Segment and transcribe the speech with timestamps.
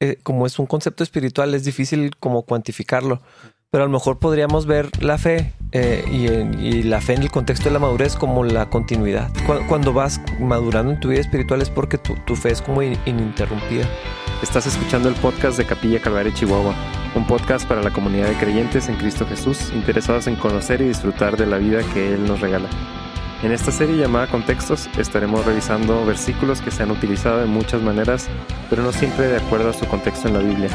[0.00, 3.20] eh, como es un concepto espiritual, es difícil como cuantificarlo.
[3.70, 6.04] Pero a lo mejor podríamos ver la fe eh,
[6.60, 9.28] y, la fe en el contexto de la madurez como la continuidad.
[9.44, 12.96] Cu- Cuando vas madurando en tu vida espiritual es porque tu, fe es como in-
[13.06, 13.86] ininterrumpida.
[14.42, 16.74] Estás escuchando el podcast de Capilla Calvario Chihuahua,
[17.16, 21.36] un podcast para la comunidad de creyentes en Cristo Jesús interesados en conocer y disfrutar
[21.36, 22.68] de la vida que Él nos regala.
[23.46, 28.28] En esta serie llamada Contextos estaremos revisando versículos que se han utilizado de muchas maneras,
[28.68, 30.68] pero no siempre de acuerdo a su contexto en la Biblia.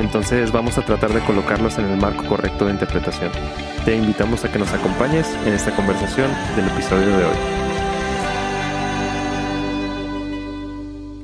[0.00, 3.30] Entonces vamos a tratar de colocarlos en el marco correcto de interpretación.
[3.84, 7.36] Te invitamos a que nos acompañes en esta conversación del episodio de hoy.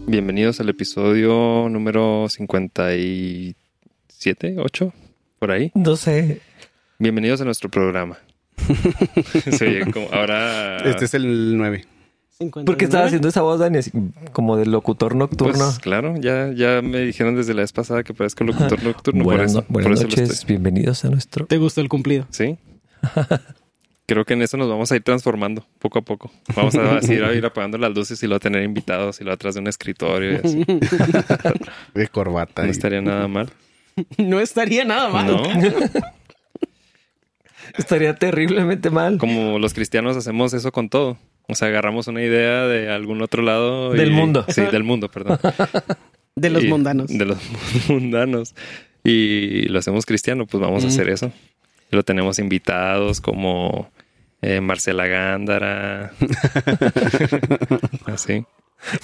[0.06, 4.92] Bienvenidos al episodio número 57, 8,
[5.38, 5.72] por ahí.
[5.74, 6.42] No sé.
[6.98, 8.18] Bienvenidos a nuestro programa.
[9.50, 10.78] Se oye como ahora.
[10.78, 11.84] Este es el 9.
[12.66, 13.78] ¿Por qué estaba haciendo esa voz, Dani?
[13.78, 13.90] Así
[14.32, 15.64] como de locutor nocturno.
[15.66, 19.22] Pues claro, ya, ya me dijeron desde la vez pasada que parezco locutor nocturno.
[19.24, 20.48] por buenas eso, no- buenas por eso lo noches, estoy.
[20.48, 21.46] bienvenidos a nuestro...
[21.46, 22.26] ¿Te gustó el cumplido?
[22.30, 22.58] Sí.
[24.06, 26.30] Creo que en eso nos vamos a ir transformando poco a poco.
[26.54, 29.54] Vamos a así, a ir apagando las luces y luego tener invitados y luego atrás
[29.54, 30.64] de un escritorio y así.
[31.94, 32.62] De corbata.
[32.62, 33.48] No y- estaría nada mal.
[34.18, 35.26] No estaría nada mal.
[35.28, 35.42] No,
[37.76, 39.18] Estaría terriblemente mal.
[39.18, 41.18] como los cristianos hacemos eso con todo.
[41.48, 43.94] O sea, agarramos una idea de algún otro lado.
[43.94, 44.44] y- Del mundo.
[44.48, 45.38] Sí, del mundo, perdón.
[46.36, 47.08] De los Y- mundanos.
[47.08, 47.38] De los
[47.88, 48.54] mundanos.
[49.04, 51.30] Y lo hacemos cristiano, pues vamos a hacer eso.
[51.90, 53.90] Lo tenemos invitados como
[54.42, 56.12] eh, Marcela Gándara.
[58.06, 58.44] Así.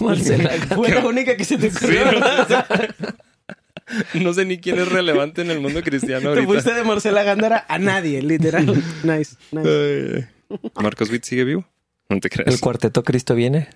[0.00, 0.50] Marcela.
[0.74, 2.12] Fue la única que se te Sí, ocurrió.
[2.12, 2.20] no,
[4.14, 6.46] no sé ni quién es relevante en el mundo cristiano Te ahorita.
[6.46, 8.66] fuiste de Marcela Gándara a nadie, literal.
[9.02, 10.28] Nice, nice.
[10.80, 11.64] ¿Marcos Witt sigue vivo?
[12.08, 12.52] No te creas.
[12.54, 13.68] El cuarteto Cristo viene.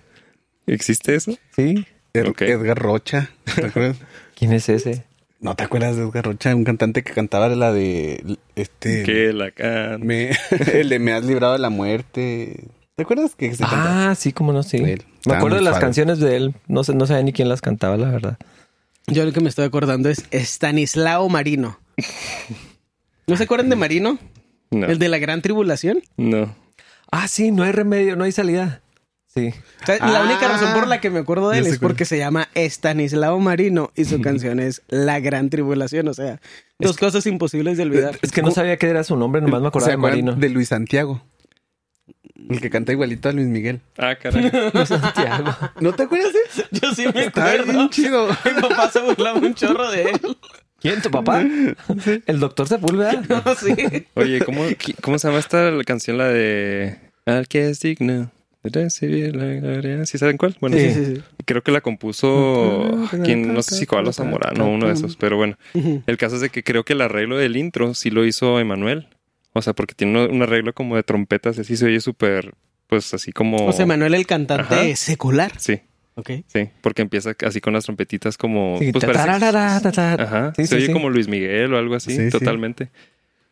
[0.67, 1.37] ¿Existe eso?
[1.55, 1.85] Sí.
[2.27, 2.41] Ok.
[2.41, 3.29] Edgar Rocha.
[3.55, 3.97] ¿Te acuerdas?
[4.35, 5.05] ¿Quién es ese?
[5.39, 6.55] ¿No te acuerdas de Edgar Rocha?
[6.55, 9.03] Un cantante que cantaba la de este.
[9.03, 10.05] Que la can...
[10.05, 10.31] Me,
[10.73, 12.65] el de Me has librado de la muerte.
[12.95, 13.63] ¿Te acuerdas que se?
[13.65, 14.77] Ah, sí, cómo no, sí.
[14.77, 15.03] Él.
[15.25, 15.85] Me acuerdo de las padre.
[15.85, 16.55] canciones de él.
[16.67, 18.37] No sé, no sabía ni quién las cantaba, la verdad.
[19.07, 21.79] Yo lo que me estoy acordando es Stanislao Marino.
[23.27, 24.17] ¿No se acuerdan de Marino?
[24.71, 24.87] No.
[24.87, 26.01] El de la gran tribulación.
[26.17, 26.55] No.
[27.11, 28.81] Ah, sí, no hay remedio, no hay salida.
[29.27, 29.53] Sí.
[29.83, 31.79] O sea, la Ah, única razón por la que me acuerdo de ya él es
[31.79, 36.07] porque se llama Stanislao Marino y su canción es La Gran Tribulación.
[36.07, 36.39] O sea,
[36.79, 38.17] dos cosas imposibles de olvidar.
[38.21, 40.39] Es que no sabía qué era su nombre, nomás me acordaba ¿Se de acuerdan Marino.
[40.41, 41.21] de Luis Santiago?
[42.49, 43.81] El que canta igualito a Luis Miguel.
[43.97, 44.49] Ah, caray.
[44.85, 45.55] Santiago.
[45.79, 46.67] ¿No te acuerdas de eso?
[46.71, 47.71] Yo sí me Está acuerdo.
[47.73, 48.27] bien chido.
[48.45, 50.19] Mi papá se burlaba un chorro de él.
[50.79, 51.01] ¿Quién?
[51.01, 51.43] ¿Tu papá?
[52.27, 53.23] El doctor Sepúlveda.
[53.27, 54.05] No, sí.
[54.13, 54.63] Oye, ¿cómo,
[55.01, 56.17] ¿cómo se llama esta canción?
[56.17, 56.99] La de...
[57.25, 58.31] Al que es digno
[58.61, 60.05] de recibir la gloria.
[60.05, 60.55] ¿Sí saben cuál?
[60.59, 60.91] Bueno, Sí.
[60.93, 65.15] Sí, creo que la compuso quien no sé si Coalo Zamorano o uno de esos,
[65.15, 65.57] pero bueno.
[65.73, 69.07] El caso es de que creo que el arreglo del intro sí lo hizo Emanuel.
[69.57, 72.53] O sea, porque tiene un- arreglo como de trompetas así se oye súper,
[72.87, 73.55] pues así como...
[73.65, 74.95] O sea, Manuel el cantante Ajá.
[74.97, 75.53] secular.
[75.57, 75.79] Sí,
[76.15, 76.29] Ok.
[76.47, 78.77] sí, porque empieza así con las trompetitas como...
[78.79, 80.93] Sí, pues ta- parece- Ajá, Sí, se sí, oye sí.
[80.93, 82.29] como Luis Miguel o algo así, Sí, sí.
[82.29, 82.89] totalmente.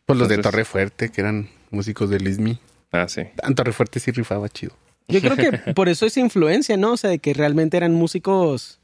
[0.05, 2.59] Pues los de Torre Fuerte, que eran músicos de Luismi.
[2.91, 3.21] Ah, sí.
[3.41, 4.77] Ah, Torre Fuerte sí rifaba chido.
[5.07, 6.91] Yo creo que por eso esa influencia, ¿no?
[6.93, 8.81] O sea, de que realmente eran músicos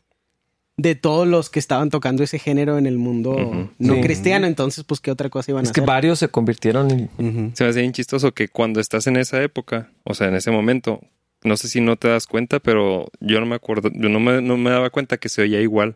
[0.82, 4.02] de todos los que estaban tocando ese género en el mundo no Sí.
[4.02, 4.48] cristiano.
[4.48, 5.88] Entonces, pues, ¿qué otra cosa iban Es a que hacer?
[5.88, 7.52] varios se convirtieron en...
[7.54, 10.52] Se me hace bien chistoso que cuando estás en esa época, o sea, en ese
[10.52, 11.02] momento,
[11.44, 14.42] no sé si no te das cuenta, pero yo no me acuerdo, yo no me,
[14.42, 15.96] no me daba cuenta que se oía igual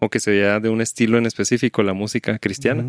[0.00, 2.84] o que se oía de un estilo en específico la música cristiana.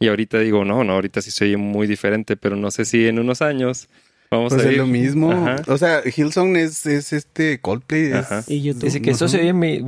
[0.00, 3.06] Y ahorita digo, no, no, ahorita sí se oye muy diferente, pero no sé si
[3.06, 3.88] en unos años
[4.30, 4.78] vamos Pues a es ir.
[4.78, 5.32] lo mismo.
[5.32, 5.56] Ajá.
[5.68, 8.12] O sea, Hillsong es, es este Coldplay.
[8.12, 8.48] es-.
[8.48, 8.84] Y YouTube.
[8.84, 9.78] Dice que esto se oye muy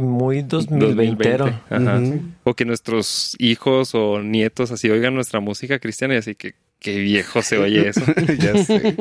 [0.42, 0.86] 2020.
[1.38, 1.42] 2020.
[1.70, 1.98] Ajá.
[2.00, 2.20] Ujú.
[2.44, 6.98] O que nuestros hijos o nietos así oigan nuestra música cristiana y así que qué
[6.98, 8.02] viejo se oye eso.
[8.38, 8.96] ya sé.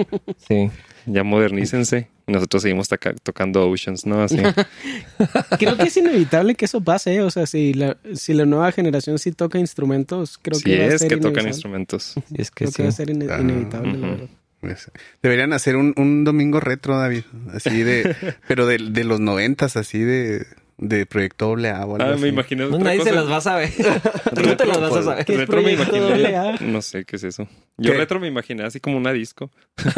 [0.47, 0.69] Sí.
[1.05, 2.09] ya modernícense.
[2.27, 2.87] Y nosotros seguimos
[3.23, 4.21] tocando Oceans, ¿no?
[4.21, 4.37] Así.
[5.57, 7.21] Creo que es inevitable que eso pase, ¿eh?
[7.21, 10.87] O sea, si la, si la nueva generación sí toca instrumentos, creo que va a
[10.89, 11.49] es ser que tocan inevitable.
[11.49, 12.13] instrumentos.
[12.37, 12.75] Es que Creo sí.
[12.77, 14.27] que va a ser ine- Ah, inevitable.
[14.61, 14.91] Pues,
[15.23, 17.23] Deberían hacer un, un domingo retro, David.
[17.53, 18.15] Así de,
[18.47, 20.45] pero de, de los noventas, así de,
[20.77, 22.21] de proyecto doble A o algo Ah, así.
[22.23, 23.21] me imaginé No, nadie se cosa.
[23.21, 23.69] las va a saber.
[24.35, 25.25] Tú no te las vas a saber.
[25.25, 25.99] ¿Qué es Retro me imaginé.
[25.99, 26.55] Doble A?
[26.61, 27.47] No sé qué es eso.
[27.77, 27.97] Yo ¿Qué?
[27.97, 29.49] retro me imaginé así como una disco.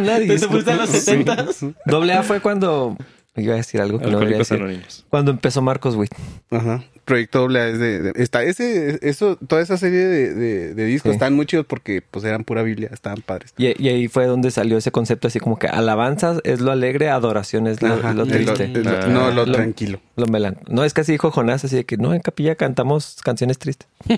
[0.00, 0.28] Nadie.
[0.28, 1.00] ¿Te fuiste a los Sí.
[1.00, 1.46] 70
[1.86, 2.96] Doble A fue cuando
[3.36, 4.56] Iba a decir algo que no decir.
[4.56, 5.04] Anónimos.
[5.10, 6.12] Cuando empezó Marcos Witt.
[6.50, 6.82] Ajá.
[7.06, 10.84] Proyecto doble A es de, de- está ese, eso, toda esa serie de, de- de
[10.84, 11.14] discos Sí.
[11.14, 13.54] estaban muy chidos porque pues eran pura Biblia, estaban padres.
[13.56, 17.08] Y, y ahí fue donde salió ese concepto así como que alabanza es lo alegre,
[17.08, 18.68] adoración es lo, Ajá, lo triste.
[18.68, 20.00] no, lo, Lo- tranquilo.
[20.16, 20.58] Lo melan.
[20.68, 23.88] No, es que así dijo Jonás, así de que no, en capilla cantamos canciones tristes.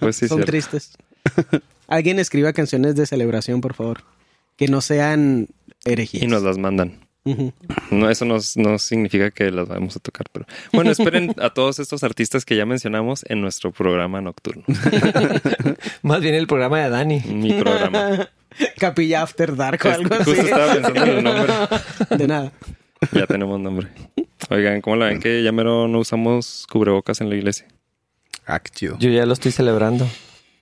[0.00, 0.50] Pues sí, Son cierto.
[0.50, 0.92] tristes.
[1.88, 3.98] Alguien escriba canciones de celebración, por favor.
[4.56, 5.48] Que no sean
[5.84, 6.24] herejías.
[6.24, 6.98] Y nos las mandan.
[7.90, 11.78] No, eso no, no significa que las vamos a tocar, pero bueno, esperen a todos
[11.78, 14.64] estos artistas que ya mencionamos en nuestro programa nocturno.
[16.02, 17.20] Más bien el programa de Dani.
[17.20, 18.28] Mi programa.
[18.78, 20.40] Capilla After Dark o algo Justo así.
[20.40, 21.52] estaba pensando en el nombre.
[22.18, 22.52] De nada.
[23.12, 23.88] Ya tenemos nombre.
[24.50, 27.66] Oigan, ¿cómo la ven que ya mero no usamos cubrebocas en la iglesia?
[28.46, 28.98] Ah, qué chido.
[28.98, 30.06] Yo ya lo estoy celebrando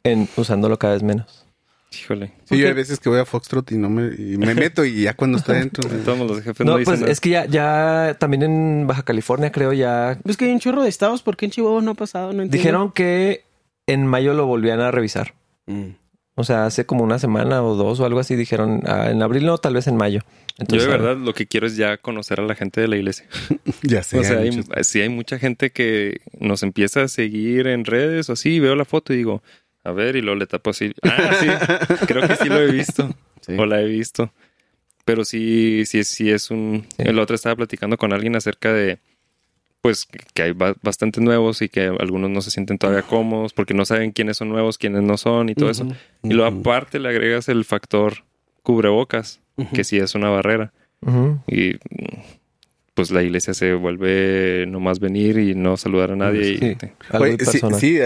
[0.04, 1.46] en usándolo cada vez menos.
[1.92, 2.32] Híjole.
[2.44, 5.02] Sí, yo hay veces que voy a Foxtrot y no me, y me meto y
[5.02, 5.88] ya cuando estoy dentro.
[6.04, 7.12] Todos los jefes no, No, dicen pues nada.
[7.12, 10.82] es que ya, ya también en Baja California creo ya Es que hay un chorro
[10.82, 11.22] de estados.
[11.22, 12.32] ¿Por qué en Chihuahua no ha pasado?
[12.32, 12.56] No entiendo.
[12.56, 13.44] dijeron que
[13.88, 15.34] en mayo lo volvían a revisar.
[15.66, 15.90] Mm.
[16.36, 19.44] O sea, hace como una semana o dos o algo así dijeron ah, en abril
[19.44, 20.20] no, tal vez en mayo.
[20.20, 22.96] Yo Entonces, de verdad lo que quiero es ya conocer a la gente de la
[22.96, 23.26] iglesia.
[23.82, 24.18] ya sé.
[24.18, 24.52] o sea, hay
[24.84, 28.84] sí hay mucha gente que nos empieza a seguir en redes o así, veo la
[28.84, 29.42] foto y digo,
[29.84, 30.92] a ver, y luego le tapo así.
[31.02, 31.46] Ah, sí,
[32.06, 33.08] creo que sí lo he visto.
[33.40, 33.54] Sí.
[33.58, 34.32] O la he visto.
[35.04, 36.84] Pero sí, sí, sí es un...
[36.96, 37.04] Sí.
[37.06, 38.98] El otro estaba platicando con alguien acerca de,
[39.80, 43.74] pues, que hay ba- bastantes nuevos y que algunos no se sienten todavía cómodos porque
[43.74, 45.84] no saben quiénes son nuevos, quiénes no son y todo eso.
[45.84, 45.94] Ujú.
[46.24, 46.60] Y luego Ujú.
[46.60, 48.24] aparte le agregas el factor
[48.62, 49.74] cubrebocas, Ujú.
[49.74, 50.72] que sí es una barrera.
[51.48, 51.76] Y
[53.00, 56.58] pues la iglesia se vuelve nomás venir y no saludar a nadie.
[56.58, 57.60] Sí, y, Oye, sí,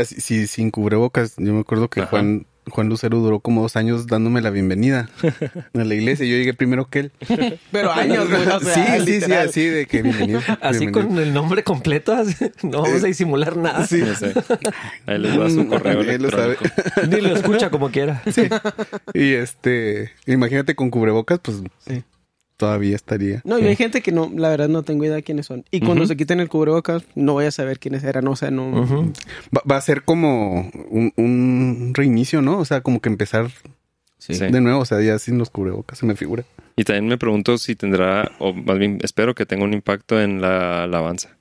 [0.05, 1.35] sí, sí, sin cubrebocas.
[1.37, 2.11] Yo me acuerdo que Ajá.
[2.11, 5.11] Juan, Juan Lucero duró como dos años dándome la bienvenida
[5.75, 6.25] a la iglesia.
[6.27, 7.13] Yo llegué primero que él.
[7.73, 8.47] Pero años, güey.
[8.47, 10.39] O sea, sí, sí, sí, así de que bienvenido.
[10.61, 11.09] Así bienvenido.
[11.09, 13.89] con el nombre completo, así, no vamos a disimular nada.
[13.89, 13.99] Sí.
[13.99, 14.33] no sé.
[15.07, 16.57] Ahí les va su correo Él lo sabe.
[17.09, 18.23] Ni lo escucha como quiera.
[19.13, 22.05] Y este, imagínate con cubrebocas, pues Sí.
[22.57, 23.41] Todavía estaría.
[23.45, 25.65] No, y hay gente que no, la verdad no tengo idea de quiénes son.
[25.71, 28.27] Y cuando se quiten el cubrebocas, no voy a saber quiénes eran.
[28.29, 28.69] O sea, no.
[28.83, 29.13] Ujú.
[29.57, 32.59] Va, va a ser como un, un reinicio, ¿no?
[32.59, 33.51] O sea, como que empezar
[34.19, 34.33] Sí.
[34.39, 36.45] de nuevo, o sea, ya sin los cubrebocas, se me figura.
[36.77, 40.41] Y también me pregunto si tendrá, o más bien espero que tenga un impacto en
[40.41, 41.37] la alabanza.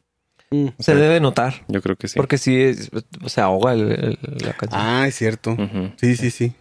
[0.51, 0.67] Mm.
[0.79, 1.63] Se debe notar.
[1.69, 2.15] Yo creo que sí.
[2.17, 2.91] Porque sí, es-
[3.27, 4.81] se ahoga el- el- la canción.
[4.83, 5.55] Ah, es cierto.
[5.95, 6.53] Sí, sí, sí.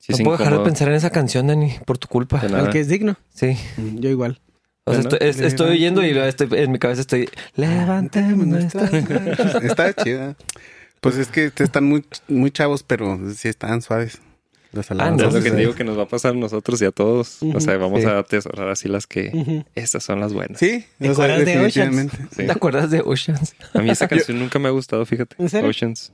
[0.00, 2.40] Sí, no es puedo dejar de pensar en esa canción, Dani, por tu culpa.
[2.40, 3.16] Al que es digno.
[3.32, 3.56] Sí.
[3.76, 4.40] Mm, Yo igual.
[4.84, 7.28] O sea, estoy, es- estoy oyendo y estoy, en mi cabeza estoy...
[7.54, 9.38] Levantemos nuestras manos".
[9.62, 10.34] Está chida.
[11.00, 14.18] Pues es que están muy, muy chavos, pero sí están suaves.
[14.72, 15.34] Las Ah, Es alabanzas.
[15.34, 17.38] lo que te digo que nos va a pasar a nosotros y a todos.
[17.42, 18.06] O sea, vamos Sí.
[18.06, 19.30] a atesorar así las que...
[19.34, 19.64] Ujú.
[19.74, 20.58] Estas son las buenas.
[20.58, 22.12] Sí, ¿Te acuerdas de Oceans?
[22.36, 22.46] Sí.
[22.46, 23.54] ¿Te acuerdas de Oceans?
[23.74, 25.36] A mí esa canción nunca me ha gustado, fíjate.
[25.38, 25.68] ¿En serio?
[25.70, 26.12] Oceans.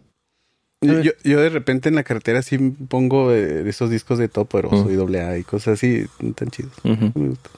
[0.86, 4.48] Yo, yo, yo de repente en la carretera sí pongo eh, esos discos de Top
[4.48, 4.90] Poderoso Mm.
[4.90, 6.72] y doble A y cosas así, tan chidos.
[6.84, 7.12] Ujú.
[7.14, 7.50] Me gusta.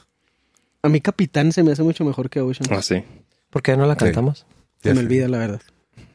[0.82, 2.68] A mí Capitán se me hace mucho mejor que Ocean.
[2.72, 3.02] Ah, sí.
[3.50, 4.00] ¿Por qué no la Sí.
[4.00, 4.46] cantamos?
[4.82, 5.06] se Ya me sé.
[5.06, 5.62] olvida, la verdad.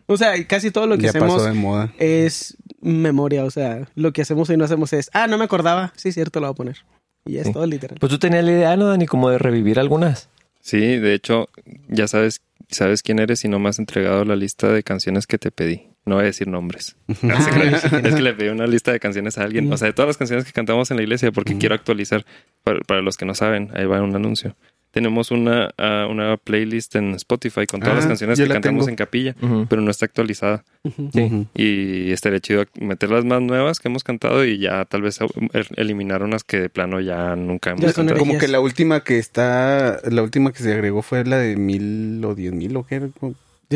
[0.06, 1.94] O sea, casi todo lo que Ya hacemos pasó de moda.
[1.98, 3.44] es memoria.
[3.46, 5.92] O sea, lo que hacemos y no hacemos es, ah, no me acordaba.
[5.96, 6.78] Sí, cierto, lo voy a poner.
[7.26, 7.54] Y es Sí.
[7.54, 7.98] todo literal.
[8.00, 9.06] Pues tú tenías la idea, ¿no, Dani?
[9.06, 10.30] Como de revivir algunas.
[10.62, 11.48] Sí, de hecho,
[11.90, 15.38] ya sabes, sabes quién eres y no me has entregado la lista de canciones que
[15.38, 15.88] te pedí.
[16.06, 16.96] No voy a decir nombres.
[17.24, 17.50] Ah,
[18.04, 19.72] es que le pedí una lista de canciones a alguien.
[19.72, 22.26] O sea, de todas las canciones que cantamos en la iglesia, porque quiero actualizar.
[22.64, 24.56] Para, para los que no saben, ahí va un anuncio.
[24.92, 28.56] Tenemos una, ah, una playlist en Spotify con todas Ah, las canciones yo que la
[28.56, 28.90] cantamos tengo.
[28.92, 29.36] en capilla,
[29.68, 30.64] pero no está actualizada.
[31.12, 31.48] Sí.
[31.56, 35.66] Y estaría chido meter las más nuevas que hemos cantado y ya tal vez el-
[35.78, 38.20] eliminar unas que de plano ya nunca hemos Ya cantado.
[38.20, 42.24] Como que la última que está, la última que se agregó fue la de mil
[42.24, 43.02] o diez mil o qué.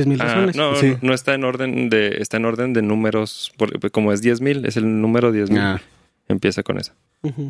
[0.01, 0.05] Era?
[0.05, 0.55] Diez mil Ah, razones.
[0.55, 0.95] no, Sí.
[1.01, 4.77] no está en orden de, está en orden de números, porque como es 10.000, es
[4.77, 5.57] el número 10.000.
[5.59, 5.81] Ah,
[6.29, 6.93] Empieza con esa.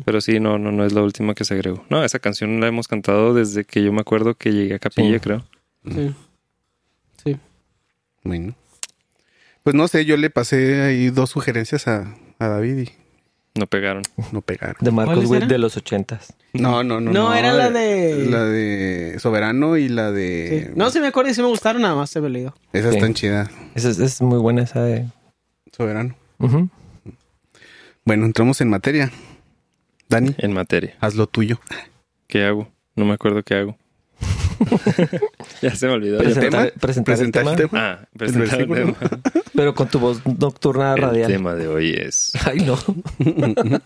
[0.04, 1.84] Pero sí, no, no, no es la última que se agregó.
[1.90, 5.14] No, esa canción la hemos cantado desde que yo me acuerdo que llegué a Capilla,
[5.14, 5.20] Sí.
[5.20, 5.44] creo.
[5.84, 6.14] Sí.
[7.24, 7.36] Sí.
[8.24, 8.54] bueno.
[9.64, 12.90] Pues no sé, yo le pasé ahí dos sugerencias a, a David y
[13.58, 14.02] No pegaron.
[14.30, 14.76] no pegaron.
[14.78, 16.32] De Marcos ¿Cuáles Witt de los ochentas.
[16.52, 17.10] No, no, no.
[17.12, 20.14] No, era la de- La de Soberano y la Sí.
[20.16, 20.72] de...
[20.76, 22.54] No, sí me acuerdo y sí me gustaron, nada más se me olvidó.
[22.72, 22.98] Esa Sí.
[22.98, 23.50] está chida.
[23.74, 25.06] Esa es, es muy buena esa de...
[25.76, 26.14] Soberano.
[28.04, 29.10] Bueno, entramos en materia.
[30.08, 30.94] Dani, En materia.
[31.00, 31.60] haz lo tuyo.
[32.28, 32.68] ¿Qué hago?
[32.94, 33.76] No me acuerdo qué hago.
[35.62, 36.18] ya se me olvidó.
[36.18, 36.80] Presentar, tema?
[36.80, 37.70] presentar el tema, el tema.
[37.74, 38.94] Ah, presentar el tema.
[39.58, 41.32] pero con tu voz nocturna El radial.
[41.32, 42.78] tema de hoy es Ay, no.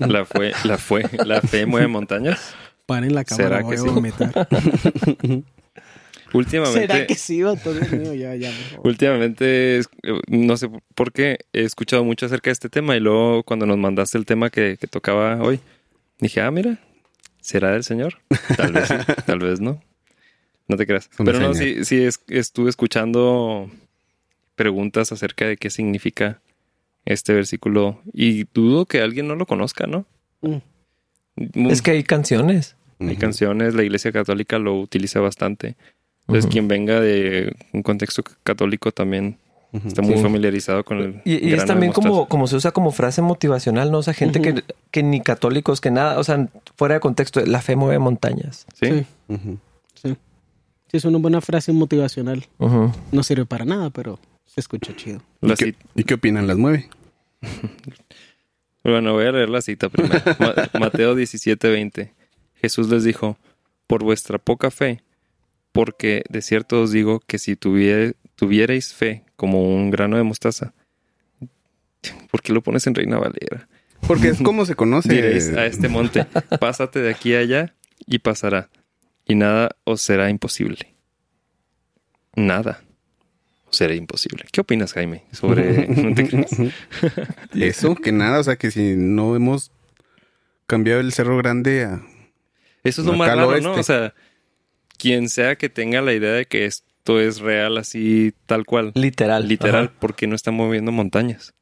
[0.06, 2.54] la fue, la fue, la fe mueve montañas.
[2.84, 3.88] Paren la cámara, ¿Será voy que a sí?
[3.88, 4.48] vomitar.
[6.34, 7.72] Últimamente, ¿Será que sí, vato?
[7.72, 8.50] Dios mío, ya, ya,
[8.84, 9.80] últimamente,
[10.28, 13.76] no sé por qué, he escuchado mucho acerca de este tema y luego cuando nos
[13.78, 15.60] mandaste el tema que, que tocaba hoy,
[16.20, 16.78] dije, ah, mira,
[17.40, 18.18] ¿será del Señor?
[18.56, 18.94] Tal vez sí,
[19.26, 19.82] tal vez no.
[20.68, 21.10] No te creas.
[21.22, 23.70] Pero no, sí, sí es- estuve escuchando
[24.54, 26.40] preguntas acerca de qué significa
[27.04, 30.04] este versículo y dudo que alguien no lo conozca, ¿no?
[30.42, 31.68] Mm.
[31.70, 32.76] Es que hay canciones.
[33.00, 35.76] Hay canciones, la Iglesia Católica lo utiliza bastante.
[36.28, 39.38] Entonces, quien venga de un contexto católico también
[39.84, 40.22] está muy Sí.
[40.22, 41.20] familiarizado con el.
[41.24, 43.98] Y, y es también como, como se usa como frase motivacional, ¿no?
[43.98, 47.60] O sea, gente que, que ni católicos, que nada, o sea, fuera de contexto, la
[47.60, 48.66] fe mueve montañas.
[48.74, 48.86] Sí.
[48.88, 49.06] Sí,
[49.94, 50.16] sí.
[50.88, 52.46] Sí, es una buena frase motivacional.
[53.10, 54.20] No sirve para nada, pero
[54.52, 55.22] se escucha chido.
[55.40, 56.46] La ¿Y, qué, cita- y qué opinan?
[56.46, 56.88] ¿Las mueve?
[58.84, 60.20] Bueno, voy a leer la cita primero.
[60.40, 62.12] Ma- Mateo 17, 20.
[62.56, 63.38] Jesús les dijo:
[63.86, 65.02] Por vuestra poca fe,
[65.70, 70.74] porque de cierto os digo que si tuviere- tuvierais fe como un grano de mostaza,
[72.32, 73.68] ¿por qué lo pones en Reina Valera?
[74.06, 75.12] Porque es como se conoce.
[75.14, 76.24] Diréis a este monte,
[76.58, 78.68] pásate de aquí a allá y pasará,
[79.26, 80.92] y nada os será imposible.
[82.34, 82.82] Nada
[83.72, 84.44] será imposible.
[84.52, 85.88] ¿Qué opinas, Jaime, sobre...
[85.88, 86.46] no te?
[87.54, 89.72] Eso, que nada, o sea, que si no hemos
[90.66, 92.02] cambiado el Cerro Grande a...
[92.84, 93.72] Eso es lo más raro, ¿no?
[93.74, 94.14] O sea,
[94.98, 99.48] quien sea que tenga la idea de que esto es real así, tal cual, Literal.
[99.48, 99.94] literal, Ajá.
[99.98, 101.54] porque no está moviendo montañas.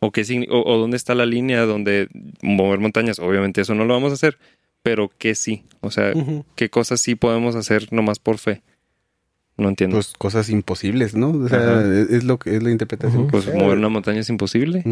[0.00, 2.08] O, qué o, o dónde está la línea donde
[2.42, 3.18] mover montañas.
[3.18, 4.38] Obviamente eso no lo vamos a hacer,
[4.82, 5.64] pero que sí.
[5.80, 6.12] O sea,
[6.54, 8.62] qué cosas sí podemos hacer nomás por fe.
[9.60, 9.96] No entiendo.
[9.96, 11.30] Pues cosas imposibles, ¿no?
[11.30, 13.28] O sea, es, es lo que es la interpretación.
[13.28, 13.54] Pues sea.
[13.54, 14.82] mover una montaña es imposible.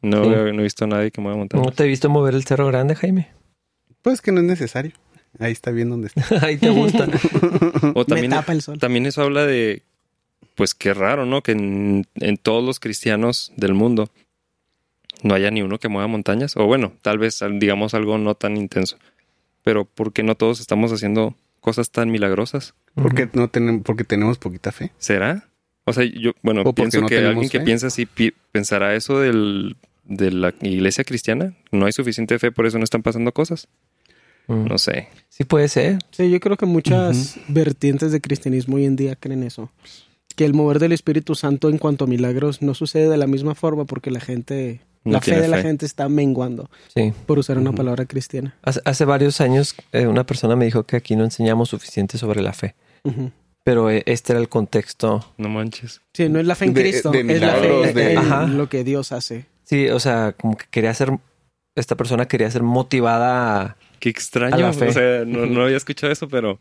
[0.00, 0.30] No, Sí.
[0.30, 1.74] no he visto a nadie que mueva ¿No montañas.
[1.74, 3.28] te he visto mover el cerro grande, Jaime?
[4.02, 4.92] Pues que no es necesario.
[5.38, 6.22] Ahí está bien donde está.
[6.46, 7.06] Ahí te gusta.
[7.94, 8.78] O también, Me tapa el sol.
[8.78, 9.82] también eso habla de,
[10.54, 11.42] pues qué raro, ¿no?
[11.42, 14.08] Que en, en todos los cristianos del mundo
[15.22, 16.56] no haya ni uno que mueva montañas.
[16.56, 18.96] O bueno, tal vez digamos algo no tan intenso.
[19.62, 22.74] Pero ¿por qué no todos estamos haciendo cosas tan milagrosas?
[23.02, 24.92] Porque no tenemos, porque tenemos poquita fe.
[24.98, 25.48] ¿Será?
[25.84, 27.64] O sea, yo, bueno, O pienso no que alguien que fe.
[27.64, 31.54] piensa así pi- pensará eso del, de la iglesia cristiana.
[31.70, 33.68] No hay suficiente fe, por eso no están pasando cosas.
[34.48, 34.64] Mm.
[34.66, 35.08] No sé.
[35.28, 35.98] Sí puede ser.
[36.10, 39.70] Sí, yo creo que muchas vertientes de cristianismo hoy en día creen eso.
[40.36, 43.54] Que el mover del Espíritu Santo en cuanto a milagros no sucede de la misma
[43.54, 47.12] forma porque la gente, No la fe de la gente está menguando, Sí.
[47.26, 48.54] por usar una palabra cristiana.
[48.62, 52.40] Hace, hace varios años eh, una persona me dijo que aquí no enseñamos suficiente sobre
[52.40, 52.74] la fe.
[53.64, 55.24] Pero eh, este era el contexto.
[55.36, 56.00] No manches.
[56.14, 58.46] Sí, no es la fe en De- Cristo, de es la fe de- en Ajá.
[58.46, 59.44] lo que Dios hace.
[59.64, 61.12] Sí, o sea, como que quería ser...
[61.74, 63.76] Esta persona quería ser motivada a...
[64.00, 64.54] Qué extraño.
[64.54, 64.88] A la fe.
[64.88, 66.58] O sea, no, no había escuchado eso, pero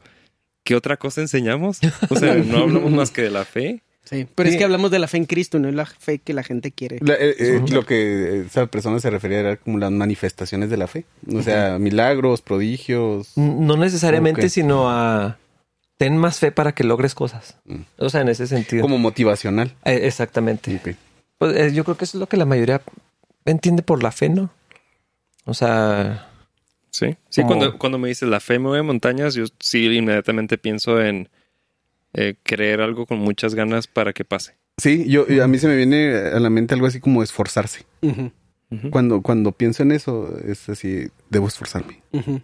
[0.64, 1.80] ¿qué otra cosa enseñamos?
[2.10, 3.82] O sea, no hablamos más que de la fe.
[4.04, 6.34] Sí, pero es que hablamos de la fe en Cristo, no es la fe que
[6.34, 6.98] la gente quiere.
[7.02, 7.62] La- eh, eh.
[7.72, 11.06] Lo que esa persona se refería era como las manifestaciones de la fe.
[11.34, 13.32] O sea, milagros, prodigios.
[13.38, 15.38] No necesariamente, sino a...
[15.98, 17.58] Ten más fe para que logres cosas.
[17.66, 17.82] Mm.
[17.98, 18.84] O sea, en ese sentido.
[18.84, 19.74] Como motivacional.
[19.86, 20.80] Eh, exactamente.
[21.40, 22.82] Pues, eh, yo creo que eso es lo que la mayoría
[23.46, 24.50] entiende por la fe, ¿no?
[25.46, 26.30] O sea...
[26.92, 27.16] Sí.
[27.30, 31.30] Sí, Como- cuando, cuando me dices la fe mueve montañas, yo sí inmediatamente pienso en
[32.14, 34.56] eh, creer algo con muchas ganas para que pase.
[34.78, 37.86] Sí, yo a mí se me viene a la mente algo así como esforzarse.
[38.92, 42.02] Cuando, cuando pienso en eso, es así, debo esforzarme.
[42.12, 42.42] ujú.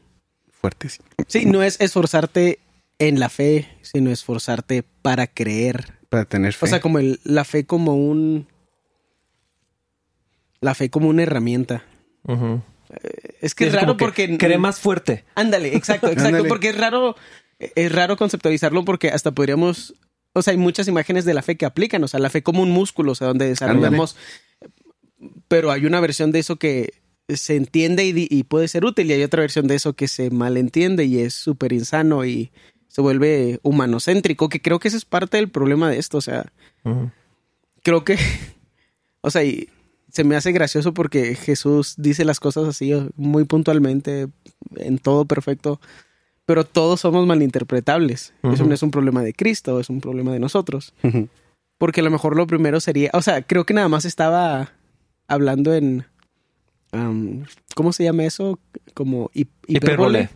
[0.51, 1.01] Fuerte, sí.
[1.27, 2.59] Sí, no es esforzarte
[3.07, 5.99] en la fe, sino esforzarte para creer.
[6.09, 6.65] Para tener fe.
[6.65, 8.47] O sea, como el- la fe como un...
[10.61, 11.83] La fe como una herramienta.
[12.23, 12.61] ujú.
[13.41, 14.37] Es que es raro que porque...
[14.37, 15.25] Cree más fuerte.
[15.35, 16.27] Ándale, exacto, exacto.
[16.27, 16.47] Ándale.
[16.47, 17.15] Porque es raro,
[17.57, 19.95] es raro conceptualizarlo porque hasta podríamos,
[20.33, 22.61] o sea, hay muchas imágenes de la fe que aplican, o sea, la fe como
[22.61, 24.15] un músculo, o sea, donde desarrollamos,
[25.47, 26.93] pero hay una versión de eso que
[27.29, 30.29] se entiende y, y puede ser útil y hay otra versión de eso que se
[30.29, 32.51] malentiende y es súper insano y
[32.93, 36.53] se vuelve humanocéntrico, que creo que ese es parte del problema de esto, o sea,
[37.81, 38.17] creo que,
[39.21, 39.67] o sea, y
[40.11, 44.27] se me hace gracioso porque Jesús dice las cosas así muy puntualmente,
[44.75, 45.81] en todo perfecto,
[46.45, 48.33] pero todos somos malinterpretables.
[48.53, 50.93] Eso no es un problema de Cristo, es un problema de nosotros.
[51.79, 54.71] Porque a lo mejor lo primero sería, o sea, creo que nada más estaba
[55.27, 56.05] hablando en,
[57.75, 58.59] ¿cómo se llama eso?
[58.93, 60.19] Como hip- hipérbole.
[60.23, 60.29] Hipérbole.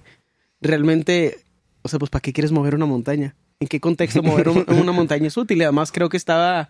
[0.61, 1.39] Realmente,
[1.87, 3.35] o sea, pues ¿para qué quieres mover una montaña?
[3.59, 5.57] ¿En qué contexto mover un- una montaña es útil?
[5.57, 6.69] Y además creo que estaba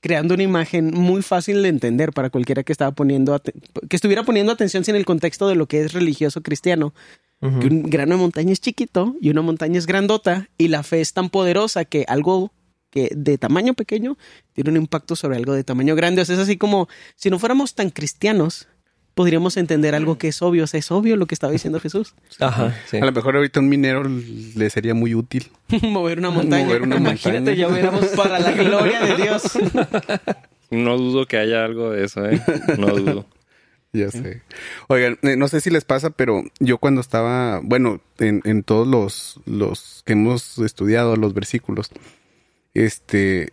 [0.00, 3.40] creando una imagen muy fácil de entender para cualquiera que estaba poniendo
[3.88, 6.94] que estuviera poniendo atención sin el contexto de lo que es religioso cristiano.
[7.60, 11.02] Que un grano de montaña es chiquito y una montaña es grandota y la fe
[11.02, 12.52] es tan poderosa que algo
[12.90, 14.16] que de tamaño pequeño
[14.54, 16.22] tiene un impacto sobre algo de tamaño grande.
[16.22, 18.68] O sea, es así como si no fuéramos tan cristianos,
[19.14, 20.64] podríamos entender algo que es obvio.
[20.64, 22.14] O sea, es obvio lo que estaba diciendo Jesús.
[22.40, 22.98] Ajá, sí.
[22.98, 25.50] A lo mejor ahorita un minero le sería muy útil.
[25.82, 26.64] Mover una montaña.
[26.66, 27.56] Mover una Imagínate, montaña.
[27.56, 29.42] ya hubiéramos para la gloria de Dios.
[30.70, 32.40] No dudo que haya algo de eso, ¿eh?
[32.78, 33.26] No dudo.
[33.92, 34.42] Ya sé.
[34.88, 38.88] Oigan, eh, no sé si les pasa, pero yo cuando estaba, bueno, en, en todos
[38.88, 41.90] los, los que hemos estudiado, los versículos,
[42.72, 43.52] este,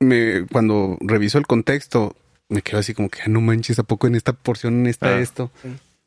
[0.00, 2.16] me, cuando reviso el contexto,
[2.48, 5.20] me quedo así como que, ah, no manches, ¿a poco en esta porción está Ah,
[5.20, 5.50] esto?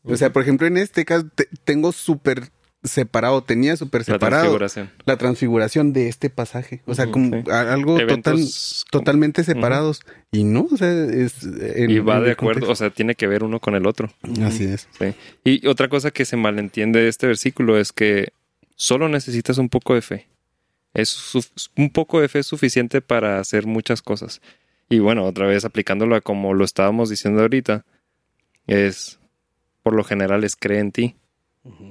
[0.04, 2.50] O sea, por ejemplo, en este caso te- tengo súper
[2.82, 4.90] separado, tenía súper La separado transfiguración.
[5.06, 6.82] la transfiguración de este pasaje.
[6.86, 7.52] O sea, como sí.
[7.52, 8.40] algo total,
[8.90, 10.00] totalmente separados.
[10.32, 11.44] Y no, o sea, es...
[11.44, 12.72] en- y va en de acuerdo, contexto.
[12.72, 14.10] o sea, tiene que ver uno con el otro.
[14.44, 14.88] Así es.
[14.98, 15.14] Sí.
[15.44, 18.30] Y otra cosa que se malentiende de este versículo es que
[18.78, 20.28] solo necesitas un poco de fe.
[20.94, 21.34] Es
[21.76, 24.42] un poco de fe es suficiente para hacer muchas cosas.
[24.90, 27.86] Y bueno, otra vez aplicándolo a como lo estábamos diciendo ahorita,
[28.68, 29.20] es
[29.84, 31.16] por lo general es cree en ti.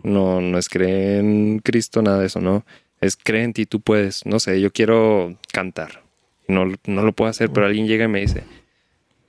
[0.03, 2.65] No, no es cree en Cristo, nada de eso, ¿no?
[3.01, 4.27] Es cree en ti, tú puedes.
[4.27, 6.03] No sé, yo quiero cantar.
[6.49, 8.43] No, no lo puedo hacer, pero alguien llega y me dice,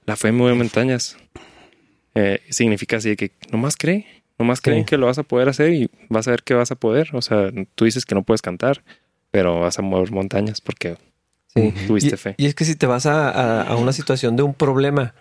[0.05, 1.17] la fe mueve montañas.
[2.15, 4.07] Eh, significa así de que nomás cree,
[4.39, 4.85] nomás creen Sí.
[4.87, 7.09] que lo vas a poder hacer y vas a ver que vas a poder.
[7.13, 8.83] O sea, tú dices que no puedes cantar,
[9.31, 10.97] pero vas a mover montañas porque
[11.53, 11.73] Sí.
[11.87, 12.35] tuviste Y, fe.
[12.37, 15.13] y es que si te vas a, a- a una situación de un problema,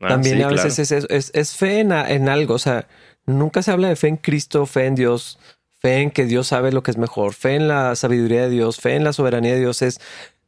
[0.00, 0.82] Ah, también sí, a veces claro.
[0.82, 2.54] es, eso, es, es fe en, a- en algo.
[2.54, 2.86] O sea,
[3.24, 5.38] nunca se habla de fe en Cristo, fe en Dios,
[5.78, 8.78] fe en que Dios sabe lo que es mejor, fe en la sabiduría de Dios,
[8.78, 9.80] fe en la soberanía de Dios.
[9.82, 10.00] Es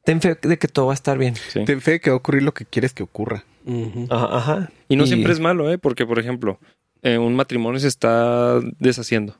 [0.04, 1.34] ten fe de que todo va a estar bien.
[1.36, 1.64] Sí.
[1.64, 3.44] Ten fe que va a ocurrir lo que quieres que ocurra.
[4.10, 4.36] Ajá.
[4.36, 4.70] ajá.
[4.88, 5.78] Y no siempre es malo, ¿eh?
[5.78, 6.58] Porque, por ejemplo,
[7.02, 9.36] eh, un matrimonio se está deshaciendo.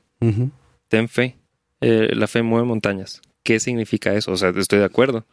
[0.87, 1.37] Ten fe.
[1.81, 3.21] Eh, la fe mueve montañas.
[3.43, 4.31] ¿Qué significa eso?
[4.31, 5.25] O sea, estoy de acuerdo,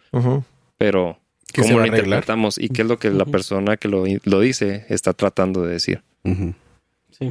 [0.78, 1.18] pero
[1.52, 2.58] ¿Qué se ¿cómo lo interpretamos?
[2.58, 6.02] ¿Y qué es lo que la persona que lo, lo dice está tratando de decir?
[6.24, 6.34] Sí.
[7.18, 7.30] Sí,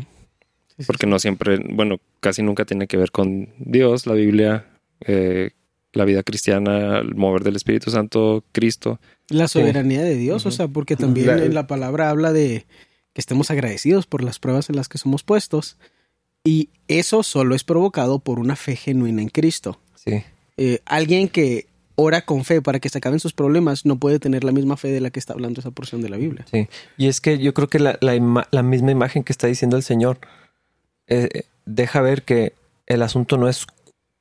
[0.78, 4.66] sí, Porque no siempre, bueno, casi nunca tiene que ver con Dios, la Biblia,
[5.02, 5.52] eh,
[5.94, 9.00] la vida cristiana, el mover del Espíritu Santo, Cristo.
[9.30, 12.66] La soberanía de Dios, o sea, porque también La- en la palabra habla de
[13.14, 15.78] que estemos agradecidos por las pruebas en las que somos puestos.
[16.44, 19.80] Y eso solo es provocado por una fe genuina en Cristo.
[19.96, 20.24] Sí.
[20.58, 24.44] Eh, alguien que ora con fe para que se acaben sus problemas no puede tener
[24.44, 26.46] la misma fe de la que está hablando esa porción de la Biblia.
[26.52, 29.84] Sí, y es que yo creo que la, la misma imagen que está diciendo el
[29.84, 30.20] Señor
[31.08, 32.54] eh, eh, deja ver que
[32.86, 33.66] el asunto no es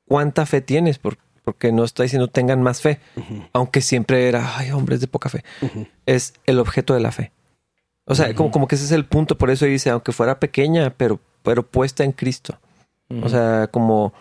[0.07, 2.99] cuánta fe tienes, por- porque no está diciendo tengan más fe,
[3.53, 5.43] aunque siempre era, ay, hombres de poca fe.
[6.07, 7.31] Es el objeto de la fe.
[8.05, 10.91] O sea, como, como que ese es el punto, por eso dice, aunque fuera pequeña,
[10.97, 12.57] pero, pero puesta en Cristo.
[13.21, 14.13] O sea, como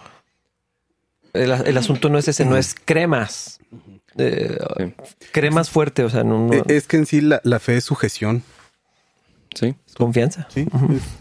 [1.35, 3.61] el, el asunto no es ese, no es cremas.
[4.17, 4.95] Eh, Sí.
[5.33, 7.85] Cremas fuerte, o sea, no, no- Eh, Es que en sí la, la fe es
[7.85, 8.43] sujeción.
[9.55, 9.75] sí.
[9.97, 10.49] confianza.
[10.53, 10.67] Sí,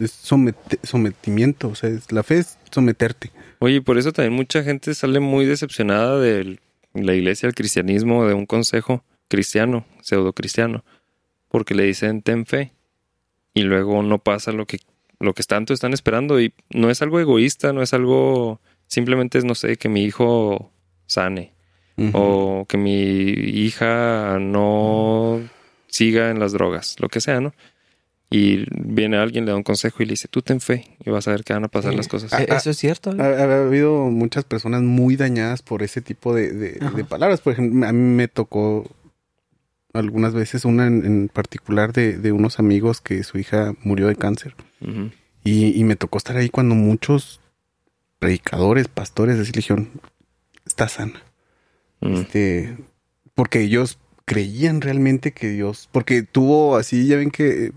[0.00, 1.68] es somete- sometimiento.
[1.68, 3.30] O sea, es- la fe es someterte.
[3.60, 6.58] Oye, por eso también mucha gente sale muy decepcionada de
[6.94, 10.84] la iglesia, el cristianismo, de un consejo cristiano, pseudo cristiano,
[11.48, 12.72] porque le dicen ten fe
[13.54, 14.78] y luego no pasa lo que
[15.20, 18.60] lo que tanto están esperando y no es algo egoísta, no es algo
[18.94, 20.70] simplemente es no sé que mi hijo
[21.06, 21.52] sane
[22.12, 22.92] o que mi
[23.30, 25.40] hija no
[25.86, 27.52] siga en las drogas, lo que sea, ¿no?
[28.30, 31.28] Y viene alguien, le da un consejo y le dice, tú ten fe y vas
[31.28, 31.96] a ver que van a pasar Sí.
[31.98, 32.32] las cosas.
[32.32, 33.14] Ah, Eso es cierto.
[33.16, 36.96] Ha, ha habido muchas personas muy dañadas por ese tipo de, de- Ajá.
[36.96, 37.40] de palabras.
[37.40, 38.90] Por ejemplo, a mí me tocó
[39.92, 44.16] algunas veces una en, en particular de, de unos amigos que su hija murió de
[44.16, 44.56] cáncer.
[45.44, 47.40] Y me tocó estar ahí cuando muchos
[48.24, 49.90] predicadores, pastores de religión,
[50.64, 51.22] está sana.
[52.00, 52.14] Mm.
[52.14, 52.76] Este,
[53.34, 57.72] porque ellos creían realmente que Dios, porque tuvo así, ya ven que eh,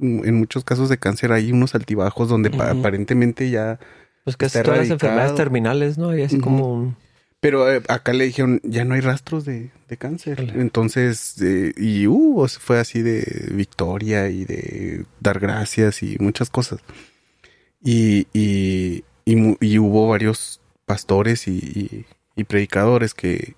[0.00, 3.78] en muchos casos de cáncer hay unos altibajos donde aparentemente ya
[4.24, 6.10] Pues casi todas las enfermedades terminales, ¿no?
[6.10, 6.44] Hay así Ujú.
[6.44, 6.96] como un...
[7.38, 10.54] Pero eh, acá le dijeron, ya no hay rastros de, de cáncer.
[10.56, 16.80] Entonces, eh, y uh, fue así de victoria y de dar gracias y muchas cosas.
[17.84, 22.04] Y, y, y, mu- y hubo varios pastores y, y-
[22.36, 23.54] y predicadores que,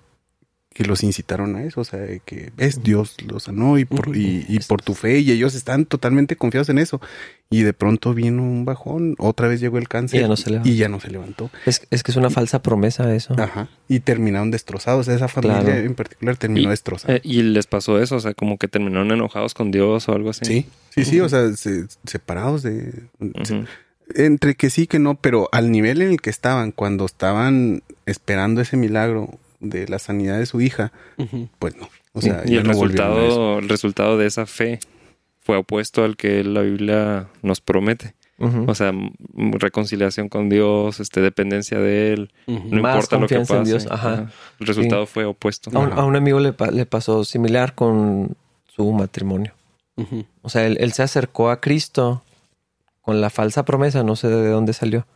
[0.73, 1.81] que los incitaron a eso.
[1.81, 5.19] O sea, de que es Dios lo sanó y por, y, y por tu fe.
[5.19, 7.01] Y ellos están totalmente confiados en eso.
[7.49, 10.49] Y de pronto vino un bajón, otra vez llegó el cáncer Y ya no se
[10.51, 10.69] levantó.
[10.69, 11.49] y ya no se levantó.
[11.65, 13.33] Es, es que es una falsa promesa eso.
[13.39, 13.69] Ajá.
[13.87, 15.07] Y terminaron destrozados.
[15.07, 15.79] Esa familia Claro.
[15.79, 17.15] en particular terminó Y- destrozada.
[17.15, 20.29] Eh, y les pasó eso, o sea, como que terminaron enojados con Dios o algo
[20.29, 20.45] así.
[20.45, 21.19] sí, sí, sí.
[21.21, 22.91] O sea, se- separados de...
[23.43, 23.65] se- Ujú.
[24.15, 28.61] Entre que sí, que no, pero al nivel en el que estaban, cuando estaban esperando
[28.61, 30.91] ese milagro de la sanidad de su hija,
[31.59, 31.89] pues no.
[32.13, 34.79] O sea, y el no resultado, el resultado de esa fe
[35.41, 38.13] fue opuesto al que la Biblia nos promete.
[38.67, 38.93] O sea,
[39.35, 43.71] reconciliación con Dios, este, dependencia de Él, no Más importa lo que confianza en pase.
[43.71, 44.31] Dios, ajá.
[44.59, 45.71] El resultado fue opuesto.
[45.73, 48.35] a, un, a un amigo le, pa- le pasó similar con
[48.75, 49.53] su matrimonio.
[50.43, 52.23] O sea, él, él se acercó a Cristo
[53.07, 55.07] con la falsa promesa, no sé de dónde salió,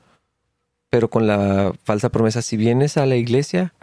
[0.90, 3.74] pero con la falsa promesa, si vienes a la iglesia,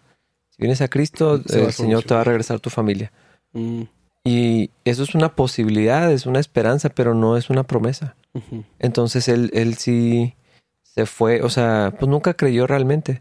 [0.49, 3.13] si vienes a Cristo, Se a el Señor te va a regresar tu familia.
[3.53, 3.83] Mm.
[4.25, 8.17] Y eso es una posibilidad, es una esperanza, pero no es una promesa.
[8.79, 10.37] Entonces él, él sí
[10.83, 13.21] se fue, o sea, pues nunca creyó realmente.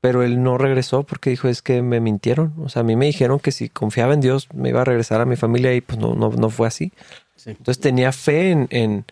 [0.00, 2.52] Pero él no regresó porque dijo, es que me mintieron.
[2.64, 5.20] O sea, a mí me dijeron que si confiaba en Dios me iba a regresar
[5.20, 6.92] a mi familia y pues no, no, no fue así.
[7.36, 7.50] Sí.
[7.50, 9.04] Entonces tenía fe en, en-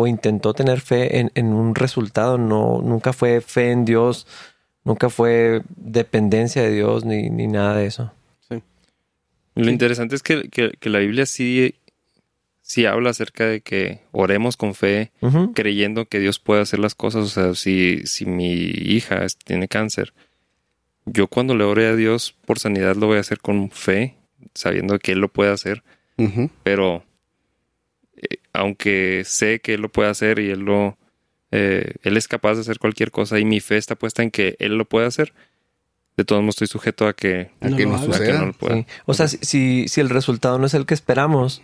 [0.00, 2.38] o intentó tener fe en, en un resultado.
[2.38, 4.26] No, nunca fue fe en Dios,
[4.84, 8.12] nunca fue dependencia de Dios ni, ni nada de eso.
[9.54, 9.70] Lo Sí.
[9.70, 11.74] interesante es que, que- que la Biblia sí,
[12.62, 15.10] sí habla acerca de que oremos con fe,
[15.52, 17.24] creyendo que Dios puede hacer las cosas.
[17.24, 20.12] O sea, si, si mi hija tiene cáncer,
[21.06, 24.14] yo cuando le ore a Dios por sanidad lo voy a hacer con fe,
[24.54, 25.82] sabiendo que Él lo puede hacer.
[26.62, 27.02] Pero
[28.58, 30.96] aunque sé que Él lo puede hacer y Él lo...
[31.50, 34.56] eh, él es capaz de hacer cualquier cosa y mi fe está puesta en que
[34.58, 35.32] Él lo puede hacer,
[36.16, 38.04] de todos modos estoy sujeto a que, A No que lo no haga.
[38.04, 38.40] a que suceda.
[38.40, 38.76] no lo pueda.
[38.76, 38.86] Sí.
[39.06, 41.62] O sea, si, si, el resultado no es el que esperamos,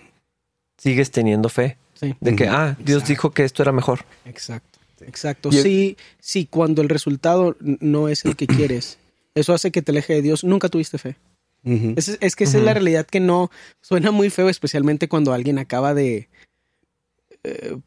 [0.79, 1.77] sigues teniendo fe.
[1.95, 2.15] Sí.
[2.21, 3.09] De que, ah, Dios Exacto.
[3.09, 4.05] dijo que esto era mejor.
[4.25, 4.79] Exacto.
[5.07, 5.53] Exacto.
[5.53, 8.99] Sí, sí, cuando el resultado no es el que quieres,
[9.35, 10.45] eso hace que te aleje de Dios.
[10.45, 11.17] Nunca tuviste fe.
[11.97, 15.59] Es, es que esa es la realidad que no suena muy feo, especialmente cuando alguien
[15.59, 16.29] acaba de.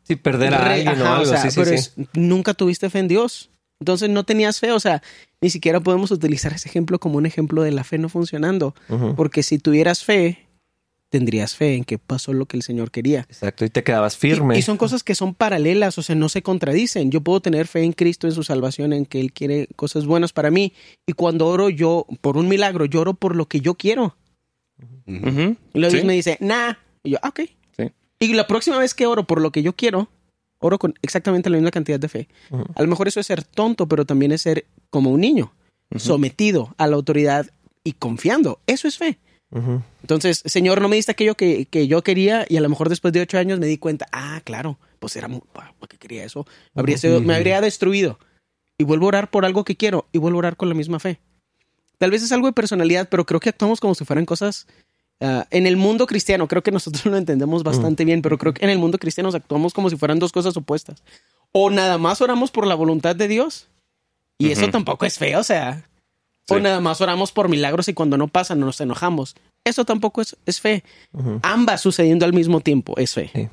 [0.04, 1.26] Sí, perder a alguien o ajá, algo.
[1.32, 1.76] sea, sí, sí, pero sí.
[1.76, 3.50] es- nunca tuviste fe en Dios.
[3.80, 4.72] Entonces no tenías fe.
[4.72, 5.02] O sea,
[5.41, 8.74] ni siquiera podemos utilizar ese ejemplo como un ejemplo de la fe no funcionando.
[9.15, 10.48] Porque si tuvieras fe,
[11.10, 13.22] tendrías fe en que pasó lo que el Señor quería.
[13.22, 13.63] Exacto.
[13.65, 14.56] Y te quedabas firme.
[14.56, 17.12] Y, y son cosas que son paralelas, o sea, no se contradicen.
[17.12, 20.34] Yo puedo tener fe en Cristo, en su salvación, en que Él quiere cosas buenas
[20.34, 20.74] para mí.
[21.08, 24.17] Y cuando oro yo por un milagro, yo oro por lo que yo quiero.
[25.06, 25.98] Y luego Sí.
[25.98, 26.74] Dios me dice, nah.
[27.04, 27.41] Y yo, "Ah, ok.
[28.19, 30.10] Y la próxima vez que oro por lo que yo quiero,
[30.60, 32.27] oro con exactamente la misma cantidad de fe.
[32.75, 35.53] A lo mejor eso es ser tonto, pero también es ser como un niño,
[35.99, 37.47] sometido a la autoridad
[37.84, 38.60] y confiando.
[38.67, 39.19] Eso es fe.
[40.01, 43.13] Entonces, Señor, no me diste aquello que, que yo quería y a lo mejor después
[43.13, 46.45] de ocho años me di cuenta, ah, claro, pues era mu- ¿para qué quería eso?
[46.75, 48.19] Habría, sido- me habría destruido.
[48.77, 50.99] Y vuelvo a orar por algo que quiero y vuelvo a orar con la misma
[50.99, 51.19] fe.
[51.97, 54.67] Tal vez es algo de personalidad, pero creo que actuamos como si fueran cosas...
[55.21, 58.63] ah, en el mundo cristiano, creo que nosotros lo entendemos bastante bien, pero creo que
[58.63, 61.03] en el mundo cristiano actuamos como si fueran dos cosas opuestas.
[61.51, 63.67] O nada más oramos por la voluntad de Dios.
[64.38, 65.84] Y eso tampoco es feo, o sea...
[66.49, 69.36] O nada más oramos por milagros y cuando no pasan nos enojamos.
[69.65, 70.82] Eso tampoco es, es fe.
[71.41, 73.30] Ambas sucediendo al mismo tiempo es fe.
[73.36, 73.49] Sí.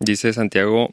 [0.00, 0.90] Dice Santiago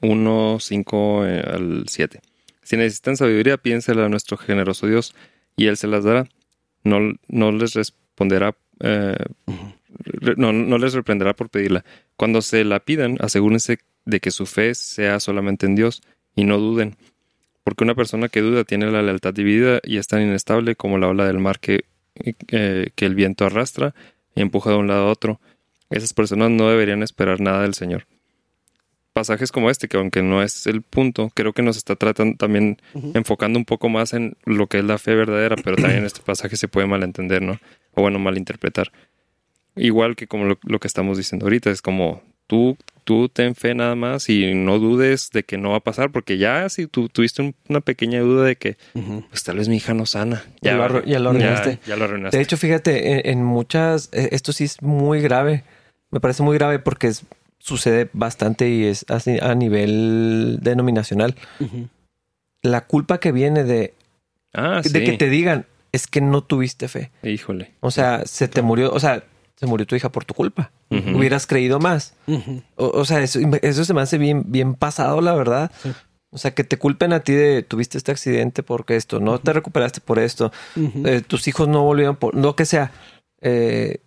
[0.00, 2.20] 1, 5 eh, al 7.
[2.62, 5.14] Si necesitan sabiduría, piénsela a nuestro generoso Dios
[5.56, 6.28] y Él se las dará.
[6.82, 9.16] No, no les responderá, eh,
[10.36, 11.84] no, no les reprenderá por pedirla.
[12.16, 16.02] Cuando se la pidan, asegúrense de que su fe sea solamente en Dios
[16.34, 16.96] y no duden.
[17.64, 21.08] Porque una persona que duda tiene la lealtad dividida y es tan inestable como la
[21.08, 21.84] ola del mar que,
[22.14, 23.94] eh, que el viento arrastra
[24.34, 25.40] y empuja de un lado a otro.
[25.90, 28.06] Esas personas no deberían esperar nada del Señor
[29.16, 32.76] pasajes como este, que aunque no es el punto, creo que nos está tratando también
[33.14, 36.54] enfocando un poco más en lo que es la fe verdadera, pero también este pasaje
[36.58, 37.58] se puede malentender, ¿no?
[37.96, 38.92] O bueno, malinterpretar.
[39.74, 43.74] Igual que como lo, lo que estamos diciendo ahorita, es como tú, tú ten fe
[43.74, 47.08] nada más y no dudes de que no va a pasar, porque ya si tú
[47.08, 48.76] tuviste un- una pequeña duda de que,
[49.28, 50.44] pues tal vez mi hija no sana.
[50.62, 51.78] Ya lo ya lo arruinaste.
[51.86, 52.36] ya lo arruinaste.
[52.38, 55.64] De hecho, fíjate, en, en muchas, eh, esto sí es muy grave.
[56.10, 57.24] Me parece muy grave porque es-
[57.58, 61.34] sucede bastante y es así a nivel denominacional.
[62.62, 63.92] La culpa que viene de,
[64.54, 64.90] ah, sí.
[64.90, 67.10] de que te digan es que no tuviste fe.
[67.22, 67.74] Híjole.
[67.80, 69.24] O sea, se te murió, o sea,
[69.56, 70.70] se murió tu hija por tu culpa.
[70.90, 72.14] Hubieras creído más.
[72.76, 75.70] O, o sea, eso, eso se me hace bien, bien pasado, la verdad.
[75.82, 75.90] Sí.
[76.30, 79.52] O sea, que te culpen a ti de tuviste este accidente porque esto, no te
[79.52, 82.92] recuperaste por esto, eh, tus hijos no volvieron por lo que sea.
[83.40, 84.00] Eh,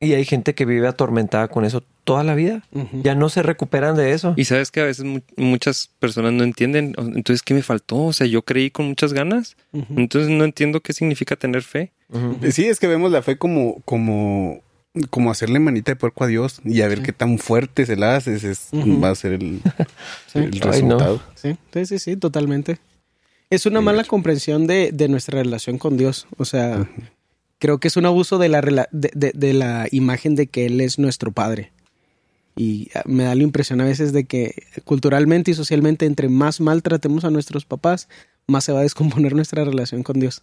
[0.00, 2.62] y hay gente que vive atormentada con eso toda la vida.
[3.02, 4.34] Ya no se recuperan de eso.
[4.36, 7.96] Y sabes que a veces mu- muchas personas no entienden, entonces, ¿qué me faltó?
[8.04, 11.92] O sea, yo creí con muchas ganas, entonces no entiendo qué significa tener fe.
[12.52, 14.60] Sí, es que vemos la fe como, como
[15.10, 17.04] como hacerle manita de puerco a Dios y a ver Sí.
[17.04, 19.60] qué tan fuerte se la haces, es, va a ser el,
[20.26, 20.38] Sí.
[20.38, 20.70] el Ay, no.
[20.70, 21.22] resultado.
[21.34, 22.78] Sí, sí, sí, sí, totalmente.
[23.50, 26.26] Es una mala comprensión de, de nuestra relación con Dios.
[26.38, 26.88] O sea,
[27.58, 30.66] creo que es un abuso de la, rela- de, de- de la imagen de que
[30.66, 31.72] Él es nuestro Padre.
[32.56, 36.60] Y ah, me da la impresión a veces de que culturalmente y socialmente, entre más
[36.60, 38.08] maltratemos a nuestros papás,
[38.46, 40.42] más se va a descomponer nuestra relación con Dios.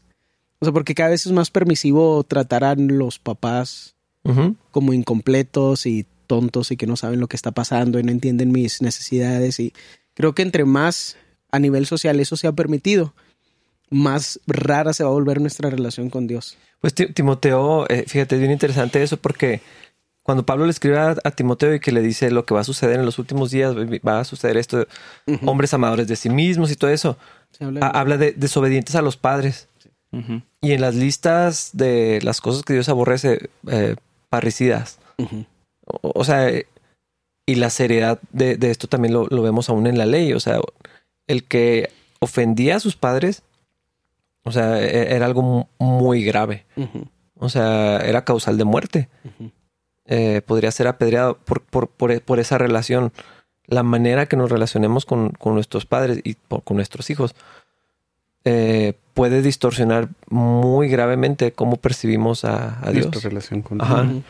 [0.60, 3.96] O sea, porque cada vez es más permisivo tratar a los papás
[4.72, 8.54] como incompletos y tontos y que no saben lo que está pasando y no entienden
[8.54, 9.74] mis necesidades y
[10.14, 11.18] creo que entre más
[11.52, 13.14] a nivel social eso sea permitido,
[13.90, 16.58] más rara se va a volver nuestra relación con Dios.
[16.84, 19.62] Pues Ti- Timoteo, eh, fíjate, es bien interesante eso porque
[20.22, 22.66] cuando Pablo le escribe a, a Timoteo y que le dice lo que va a
[22.66, 23.74] suceder en los últimos días,
[24.06, 24.86] va a suceder esto,
[25.46, 27.18] hombres amadores de sí mismos y todo eso,
[27.62, 29.70] habla de- ha- habla de desobedientes a los padres.
[30.62, 33.96] Y en las listas de las cosas que Dios aborrece, eh,
[34.30, 35.00] parricidas.
[35.86, 36.68] O, o sea, eh,
[37.46, 40.34] y la seriedad de, de esto también lo, lo vemos aún en la ley.
[40.34, 40.60] O sea,
[41.28, 43.42] el que ofendía a sus padres,
[44.44, 46.66] o sea, e- era algo mu- muy grave.
[47.38, 49.10] O sea, era causal de muerte.
[50.06, 53.12] Eh, podría ser apedreado por, por, por, por esa relación.
[53.66, 57.34] La manera que nos relacionemos con, con nuestros padres y por- con nuestros hijos
[58.46, 63.06] eh, puede distorsionar muy gravemente cómo percibimos a, a Dios.
[63.08, 64.02] Nuestra relación con Ajá.
[64.04, 64.24] Ujú.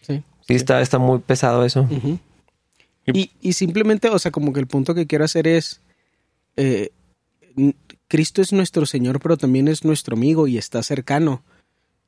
[0.00, 0.22] Sí.
[0.48, 1.86] Sí, está, está muy pesado eso.
[3.06, 5.80] Y, y simplemente, o sea, como que el punto que quiero hacer es,
[6.56, 6.90] eh,
[8.12, 11.42] Cristo es nuestro Señor, pero también es nuestro amigo y está cercano.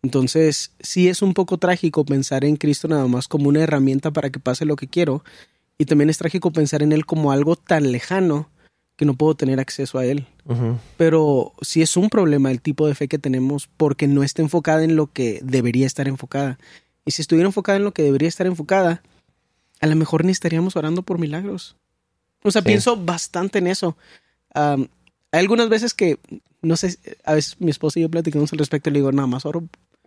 [0.02, 4.28] Entonces, sí es un poco trágico pensar en Cristo nada más como una herramienta para
[4.28, 5.24] que pase lo que quiero.
[5.78, 8.50] Y también es trágico pensar en Él como algo tan lejano
[8.96, 10.26] que no puedo tener acceso a Él.
[10.98, 14.84] Pero sí es un problema el tipo de fe que tenemos porque no está enfocada
[14.84, 16.58] en lo que debería estar enfocada.
[17.06, 19.02] Y si estuviera enfocada en lo que debería estar enfocada,
[19.80, 21.76] a lo mejor ni estaríamos orando por milagros.
[22.42, 22.66] O sea, Sí.
[22.66, 23.96] pienso bastante en eso.
[25.34, 26.18] Hay algunas veces que,
[26.62, 29.26] no sé, a veces mi esposa y yo platicamos al respecto y le digo, nada
[29.26, 29.64] más oro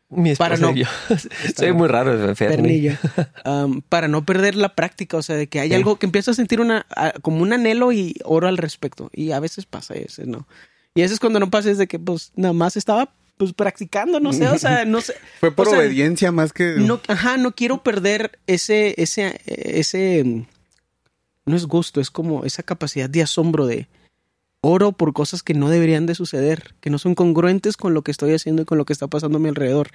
[0.10, 0.86] Mi esposa Para no- y yo.
[1.58, 2.12] Soy muy raro.
[3.44, 5.76] Am, para no perder la práctica, o sea, de que hay Sí.
[5.76, 9.10] algo que empiezo a sentir una, a- como un anhelo y oro al respecto.
[9.13, 10.48] Y a veces pasa, y a veces no.
[10.96, 14.20] Y a veces cuando no pasa es de que pues nada más estaba pues practicando,
[14.20, 15.13] no sé, o sea, no sé.
[15.40, 16.76] Fue por o sea, obediencia más que...
[16.78, 20.46] No, ajá, no quiero perder ese, ese, ese,
[21.46, 23.88] no es gusto, es como esa capacidad de asombro de
[24.67, 28.12] oro por cosas que no deberían de suceder, que no son congruentes con lo que
[28.12, 29.89] estoy haciendo y con lo que está pasando a mi alrededor.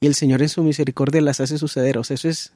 [0.00, 1.96] Y el Señor en su misericordia las hace suceder.
[1.98, 2.52] O sea, eso es,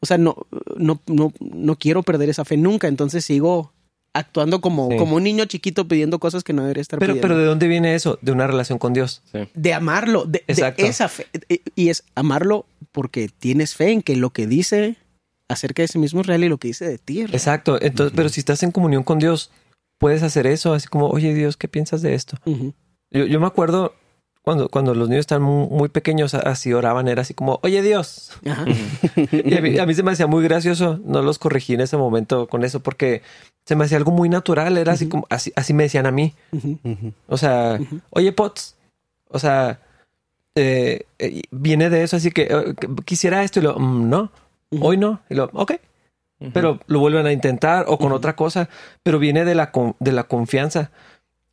[0.00, 0.36] o sea, no,
[0.76, 2.88] no, no, no quiero perder esa fe nunca.
[2.88, 3.72] Entonces sigo
[4.12, 4.96] actuando como, Sí.
[4.96, 7.68] como un niño chiquito pidiendo cosas que no debería estar Pero, pidiendo pero ¿de dónde
[7.68, 8.18] viene eso?
[8.22, 9.22] De una relación con Dios.
[9.30, 9.40] Sí.
[9.54, 11.26] de amarlo, de, esa fe.
[11.76, 14.96] Y- es amarlo porque tienes fe en que lo que dice
[15.48, 17.34] acerca de sí mismo es real y lo que dice de ti es real.
[17.36, 17.78] Exacto.
[17.80, 19.50] Entonces, pero si estás en comunión con Dios,
[19.98, 22.36] puedes hacer eso, así como, oye Dios, ¿qué piensas de esto?
[23.10, 23.94] Yo, yo me acuerdo
[24.42, 28.32] cuando, cuando los niños están muy, muy pequeños, así oraban, era así como, oye Dios.
[28.46, 28.64] Ajá.
[29.32, 31.96] Y a mí, a mí se me hacía muy gracioso, no los corregí en ese
[31.96, 33.22] momento con eso, porque
[33.66, 36.32] se me hacía algo muy natural, era así como, así, así me decían a mí.
[37.26, 37.78] O sea,
[38.10, 38.76] oye Potts,
[39.28, 39.80] o sea,
[40.54, 44.32] eh, eh, viene de eso, así que eh, quisiera esto y lo, "Mm, no,
[44.80, 45.72] hoy no, y lo, ok,
[46.52, 48.68] Pero lo vuelven a intentar o con otra cosa,
[49.02, 50.90] pero viene de la, con- de la confianza.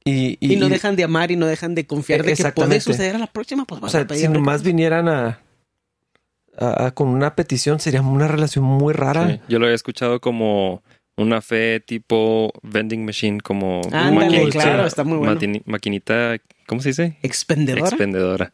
[0.04, 3.16] Y, Y, no dejan de amar y no dejan de confiar de que puede suceder
[3.16, 3.66] a la próxima.
[3.66, 5.40] Pues o sea, a pedir si nomás vinieran a,
[6.58, 9.28] a- a- con una petición, sería una relación muy rara.
[9.28, 10.84] Sí, Yo lo había escuchado como
[11.18, 15.40] una fe tipo vending machine, como Ándale, maquinita- claro, está muy bueno.
[15.66, 17.18] maquinita, ¿cómo se dice?
[17.24, 17.88] Expendedora.
[17.88, 18.52] Expendedora.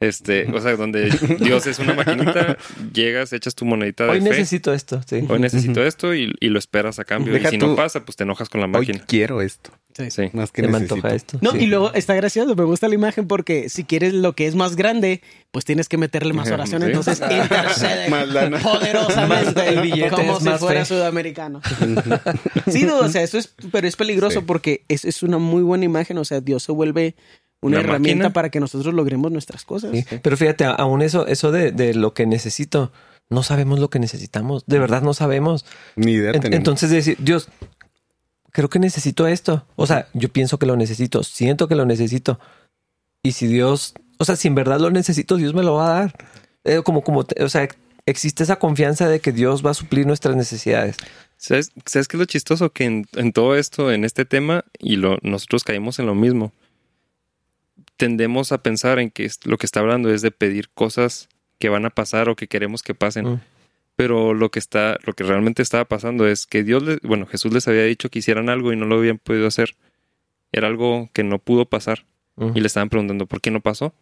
[0.00, 1.10] Este, o sea, donde
[1.40, 2.56] Dios es una maquinita,
[2.92, 4.30] llegas, echas tu monedita de Hoy fe.
[4.30, 5.26] necesito esto, sí.
[5.28, 7.34] Hoy necesito esto y, y lo esperas a cambio.
[7.34, 9.04] Deja y si tú- no pasa, pues te enojas con la Hoy máquina.
[9.06, 9.70] quiero esto.
[9.94, 10.10] Sí.
[10.10, 10.30] Sí.
[10.32, 10.94] Más que Se me necesito.
[10.94, 11.38] antoja esto.
[11.42, 11.58] No, sí.
[11.58, 14.74] y luego está gracioso, me gusta la imagen porque si quieres lo que es más
[14.76, 16.88] grande, pues tienes que meterle más oración, Sí.
[16.88, 18.08] entonces intercede
[18.62, 20.94] poderosamente Más- el billete como es si más fuera fe.
[20.94, 21.60] sudamericano.
[22.68, 24.44] sí, no, o sea, eso es, pero es peligroso Sí.
[24.46, 27.14] porque es, es una muy buena imagen, o sea, Dios se vuelve
[27.62, 28.32] una, Una herramienta máquina.
[28.32, 29.90] para que nosotros logremos nuestras cosas.
[29.92, 32.90] Sí, Pero fíjate, aún eso, eso de, de lo que necesito,
[33.28, 34.64] no sabemos lo que necesitamos.
[34.66, 35.64] De verdad no sabemos.
[35.96, 36.56] Ni idea En- tenemos.
[36.58, 37.48] entonces decir, Dios,
[38.52, 39.66] creo que necesito esto.
[39.76, 42.40] O sea, yo pienso que lo necesito, siento que lo necesito.
[43.22, 46.00] Y si Dios, o sea, si en verdad lo necesito, Dios me lo va a
[46.00, 46.14] dar.
[46.64, 47.68] Eh, como, como, te- o sea,
[48.06, 50.96] existe esa confianza de que Dios va a suplir nuestras necesidades.
[51.36, 52.70] ¿Sabes, ¿Sabes qué es lo chistoso?
[52.72, 56.52] Que en, en todo esto, en este tema, y lo, nosotros caímos en lo mismo.
[58.00, 61.84] Tendemos a pensar en que lo que está hablando es de pedir cosas que van
[61.84, 63.26] a pasar o que queremos que pasen.
[63.26, 63.40] Mm.
[63.96, 67.52] Pero lo que está, lo que realmente estaba pasando es que Dios, les- bueno, Jesús
[67.52, 69.76] les había dicho que hicieran algo y no lo habían podido hacer.
[70.52, 72.06] Era algo que no pudo pasar.
[72.54, 73.92] Y le estaban preguntando por qué no pasó.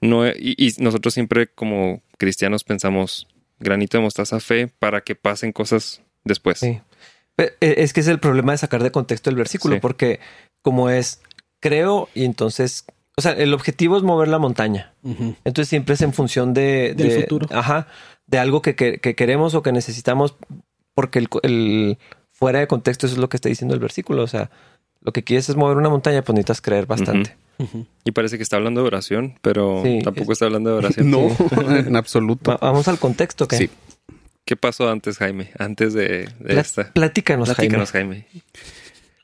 [0.00, 3.26] No, y, y nosotros siempre como cristianos pensamos
[3.58, 6.58] granito de mostaza fe para que pasen cosas después.
[6.58, 6.78] Sí.
[7.38, 9.80] Eh, Es que es el problema de sacar de contexto el versículo, Sí.
[9.80, 10.20] porque
[10.62, 11.20] como es
[11.60, 12.84] creo y entonces,
[13.18, 14.94] o sea, el objetivo es mover la montaña.
[15.44, 16.94] Entonces siempre es en función de...
[16.96, 17.48] Del de- futuro.
[17.50, 17.88] Ajá.
[18.28, 20.36] De algo que, que- que queremos o que necesitamos,
[20.94, 21.98] porque el,
[22.30, 24.22] fuera de contexto eso es lo que está diciendo el versículo.
[24.22, 24.50] O sea,
[25.00, 27.36] lo que quieres es mover una montaña, pues necesitas creer bastante.
[28.04, 31.10] Y parece que está hablando de oración, pero Sí, tampoco es- está hablando de oración.
[31.10, 31.28] No,
[31.76, 32.52] en absoluto.
[32.52, 33.56] Va- vamos al contexto, ¿qué?
[33.56, 33.70] Sí.
[34.44, 35.50] ¿Qué pasó antes, Jaime?
[35.58, 36.92] Antes de, de Pla- esta.
[36.92, 38.26] Platícanos, Platícanos, Jaime.
[38.30, 38.42] Jaime.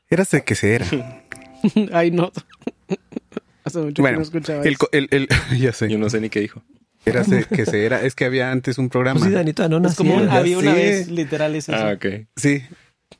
[0.09, 0.85] Érase que se era.
[1.93, 2.31] Ay, no.
[3.65, 4.89] Hace mucho que Bueno, no escuchaba el, eso.
[4.93, 5.27] el, el-
[5.59, 5.89] ya sé.
[5.89, 6.63] Yo no sé ni qué dijo.
[7.05, 8.01] Érase que se era.
[8.01, 9.19] Es que había antes un programa.
[9.19, 11.77] Pues sí, Danito, no Es como había una vez, literal, es eso.
[11.77, 12.05] Ah, ok.
[12.35, 12.63] Sí.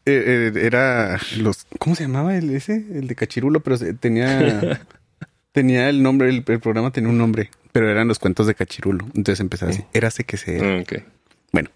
[0.08, 1.66] Eh, eh, era los.
[1.78, 2.76] ¿Cómo se llamaba el ese?
[2.94, 4.82] El de Cachirulo, pero se- tenía.
[5.52, 9.06] tenía el nombre, el, el programa tenía un nombre, pero eran los cuentos de Cachirulo.
[9.16, 9.84] Entonces empezaba así.
[9.94, 10.78] Érase que se era.
[10.78, 11.04] Ah, ok.
[11.52, 11.70] Bueno,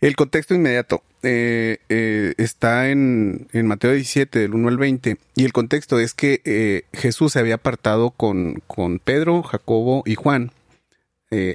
[0.00, 5.44] el contexto inmediato eh, eh, está en, en Mateo 17, del 1 al 20, y
[5.44, 10.50] el contexto es que eh, Jesús se había apartado con, con Pedro, Jacobo y Juan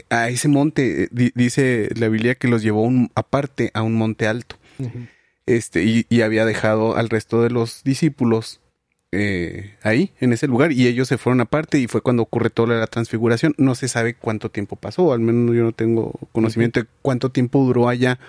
[0.10, 1.08] a ese monte.
[1.12, 4.58] di- dice la Biblia que los llevó un- aparte a un monte alto,
[5.46, 8.60] este, y, y había dejado al resto de los discípulos
[9.12, 12.76] eh, ahí, en ese lugar, y ellos se fueron aparte, y fue cuando ocurre toda
[12.76, 13.56] la transfiguración.
[13.58, 17.64] No se sabe cuánto tiempo pasó, al menos yo no tengo conocimiento de cuánto tiempo
[17.64, 18.20] duró allá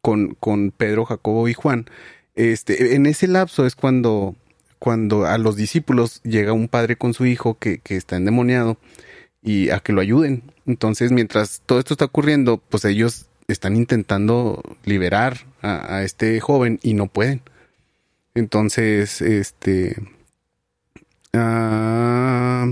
[0.00, 1.86] con, con Pedro, Jacobo y Juan.
[2.34, 4.36] Este, en ese lapso es cuando,
[4.78, 8.78] cuando a los discípulos llega un padre con su hijo que, que está endemoniado
[9.42, 10.42] y a que lo ayuden.
[10.66, 16.78] Entonces, mientras todo esto está ocurriendo, pues ellos están intentando liberar a, a este joven
[16.82, 17.42] y no pueden.
[18.38, 19.96] Entonces, este.
[21.32, 22.66] ah,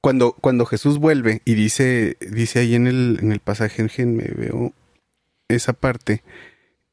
[0.00, 4.72] cuando, cuando Jesús vuelve y dice, dice ahí en el, en el pasaje, me veo
[5.48, 6.22] esa parte,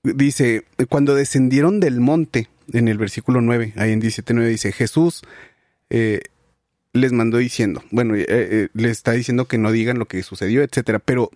[0.04, 5.24] dice, cuando descendieron del monte, en el versículo 9, ahí en 17.9 dice, Jesús
[5.90, 6.22] eh,
[6.94, 10.62] les mandó diciendo, bueno, eh, eh, les está diciendo que no digan lo que sucedió,
[10.64, 11.32] etcétera, pero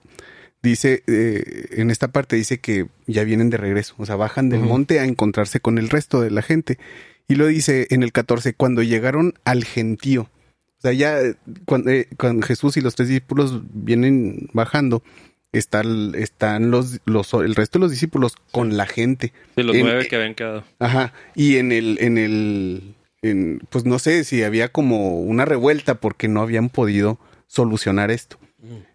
[0.63, 4.61] dice, eh, en esta parte dice que ya vienen de regreso, o sea, bajan del
[4.61, 6.79] monte a encontrarse con el resto de la gente.
[7.27, 10.23] Y lo dice en el 14, cuando llegaron al gentío.
[10.23, 15.03] O sea, ya eh, cuando, eh, cuando Jesús y los tres discípulos vienen bajando,
[15.53, 19.31] están, están los, los, el resto de los discípulos con la gente.
[19.55, 20.63] De los En- nueve que habían quedado.
[20.79, 21.13] Ajá.
[21.35, 26.27] Y en el, en el, en, pues no sé si había como una revuelta porque
[26.27, 28.37] no habían podido solucionar esto.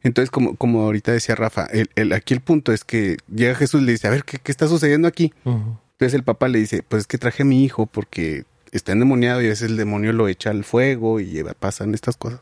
[0.03, 3.83] Entonces, como, como ahorita decía Rafa, el, el- aquí el punto es que llega Jesús
[3.83, 5.33] y le dice, a ver, ¿qué, qué está sucediendo aquí?
[5.45, 9.43] Entonces el papá le dice, pues es que traje a mi hijo porque está endemoniado
[9.43, 12.41] y a veces el demonio lo echa al fuego y lleva- pasan estas cosas.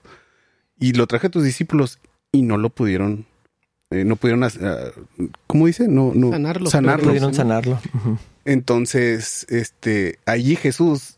[0.78, 1.98] Y lo traje a tus discípulos
[2.32, 3.24] y no lo pudieron,
[3.90, 4.90] eh, no pudieron, hacer- ah,
[5.46, 5.88] ¿cómo dice?
[5.88, 7.04] No, no, Sanarlo, sanarlo.
[7.08, 7.80] Pudieron sanarlo.
[8.44, 11.16] Entonces, este, allí Jesús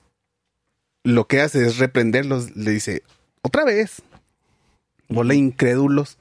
[1.05, 3.03] lo que hace es reprenderlos, le dice,
[3.43, 4.03] otra vez,
[5.09, 6.19] bola de incrédulos,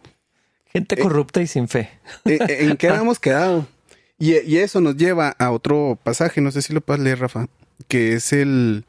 [0.71, 1.89] Gente Eh, corrupta y sin fe.
[2.25, 3.67] ¿en, en qué habíamos quedado?
[4.19, 7.47] Y, y eso nos lleva a otro pasaje, no sé si lo puedes leer, Rafa,
[7.87, 8.83] que es el,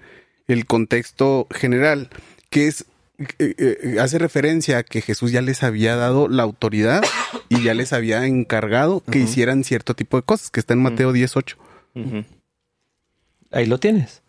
[0.49, 2.09] el contexto general,
[2.51, 2.87] que es,
[3.39, 7.03] eh, eh, hace referencia a que Jesús ya les había dado la autoridad
[7.49, 11.13] y ya les había encargado que hicieran cierto tipo de cosas, que está en Mateo
[11.13, 11.57] 18.
[11.95, 12.25] Ujú.
[13.51, 14.23] Ahí lo tienes.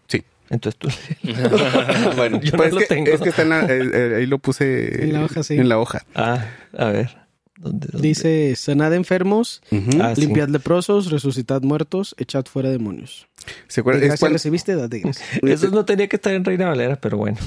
[0.49, 0.89] Entonces tú.
[2.15, 3.11] bueno, Yo no pues lo es, que, tengo.
[3.11, 5.55] es que está en la, eh, eh, ahí lo puse En la hoja, sí.
[5.55, 6.03] En la hoja.
[6.15, 6.45] Ah,
[6.77, 7.17] a ver.
[7.57, 8.07] ¿Dónde, dónde?
[8.07, 10.01] Dice, sanad enfermos, Ujú.
[10.01, 10.21] Ah, sí.
[10.21, 13.27] limpiad leprosos, resucitad muertos, echad fuera demonios.
[13.67, 14.03] ¿Se acuerdan?
[14.11, 15.11] Es cuando, recibiste, gracia.
[15.43, 17.37] Eso no tenía que estar en Reina Valera, pero bueno.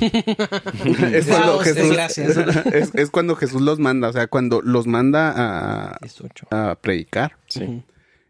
[1.12, 2.36] es cuando es Jesús, gracias.
[2.72, 5.32] es, es cuando Jesús los manda, o sea, cuando los manda
[5.92, 6.48] a, 18.
[6.50, 7.36] a predicar.
[7.48, 7.82] Sí.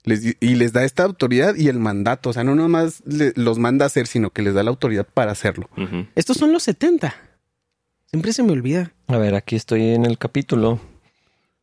[0.05, 2.31] Les y les da esta autoridad y el mandato.
[2.31, 5.07] O sea, no nomás le- los manda a hacer, sino que les da la autoridad
[5.07, 5.69] para hacerlo.
[6.17, 7.15] Estos son los 70.
[8.07, 8.93] Siempre se me olvida.
[9.07, 10.81] A ver, aquí estoy en el capítulo.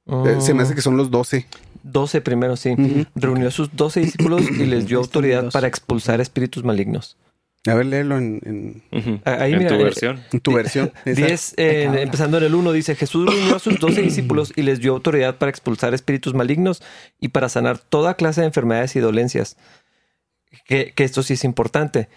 [0.08, 1.46] Eh, se me hace que son los doce.
[1.84, 2.76] 12 primero, sí.
[3.16, 7.18] Reunió a sus 12 discípulos y les dio autoridad para expulsar espíritus malignos.
[7.68, 8.40] A ver, léelo en,
[8.92, 9.22] en-.
[9.26, 10.20] Ah, ahí, en mira, tu eh, versión.
[10.32, 10.94] en tu versión.
[11.06, 12.02] 10, eh, Pecadora.
[12.02, 15.38] empezando en el 1, dice, Jesús reunió a sus 12 discípulos y les dio autoridad
[15.38, 16.82] para expulsar espíritus malignos
[17.20, 19.58] y para sanar toda clase de enfermedades y dolencias.
[20.66, 22.08] Que, que esto sí es importante.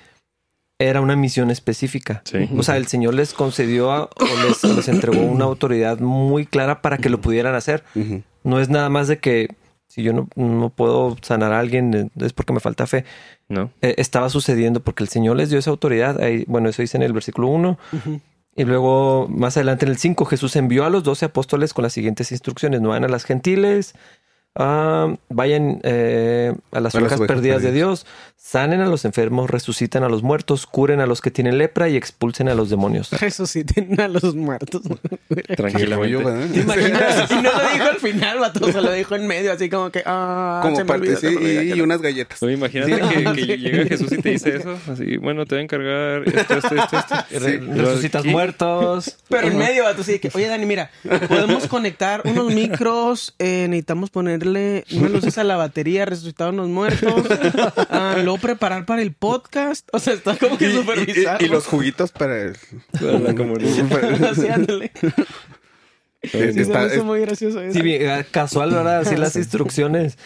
[0.78, 2.22] era una misión específica.
[2.24, 2.48] Sí.
[2.56, 4.10] O sea, el Señor les concedió a- o
[4.48, 7.84] les, les entregó una autoridad muy clara para que lo pudieran hacer.
[8.44, 9.54] No es nada más de que
[9.92, 13.04] si yo no, no puedo sanar a alguien eh, es porque me falta fe.
[13.50, 13.70] ¿No?
[13.82, 16.18] Eh, estaba sucediendo porque el Señor les dio esa autoridad.
[16.18, 17.78] Ahí, bueno, eso dice en el versículo 1.
[18.56, 21.92] Y luego, más adelante en el 5, Jesús envió a los doce apóstoles con las
[21.92, 22.80] siguientes instrucciones.
[22.80, 23.94] No vayan a las gentiles,
[24.54, 27.72] ah, vayan eh, a las ovejas perdidas de.
[27.72, 28.06] Dios,
[28.42, 31.96] sanen a los enfermos, resuciten a los muertos, curen a los que tienen lepra y
[31.96, 33.10] expulsen a los demonios.
[33.20, 34.82] Resuciten a los muertos.
[35.56, 36.52] Tranquilamente.
[36.52, 37.30] ¿Te imaginas?
[37.32, 40.02] Y no lo dijo al final, vato, se lo dijo en medio, así como que,
[40.04, 42.42] ah, se me parte, olvidó, sí, se me olvidó y, unas galletas.
[42.42, 43.00] Oye, imagínate
[43.34, 44.76] que, que llega Jesús y te dice eso.
[44.90, 47.14] Así, bueno, te voy a encargar esto, esto, esto, esto.
[47.38, 48.30] Re- resucitas ¿Qué?
[48.30, 49.16] muertos.
[49.28, 50.90] Pero en medio, vato, sí, que, oye, Dani, mira,
[51.28, 54.10] podemos conectar unos micros, eh, necesitamos
[54.42, 57.24] ponerle unas luces a la batería, resucitar unos muertos,
[57.90, 59.88] ah, luego preparar para el podcast.
[59.92, 61.06] O sea, está como que Y, súper
[61.40, 62.56] y- los juguitos para el...
[62.92, 63.70] Para la comunidad.
[64.52, 64.92] Ándale.
[66.24, 67.72] Sí, Está- hizo muy gracioso eso.
[67.74, 69.00] Sí, bien, eh, casual, ¿verdad?
[69.00, 70.16] Así las instrucciones.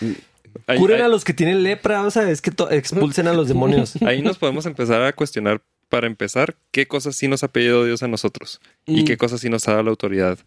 [0.66, 3.48] Ahí, Curen ahí- a los que tienen lepra, o sea, es que expulsen a los
[3.48, 3.94] demonios.
[4.02, 8.02] ahí nos podemos empezar a cuestionar, para empezar, qué cosas sí nos ha pedido Dios
[8.02, 9.04] a nosotros y Mm.
[9.04, 10.38] qué cosas sí nos ha dado la autoridad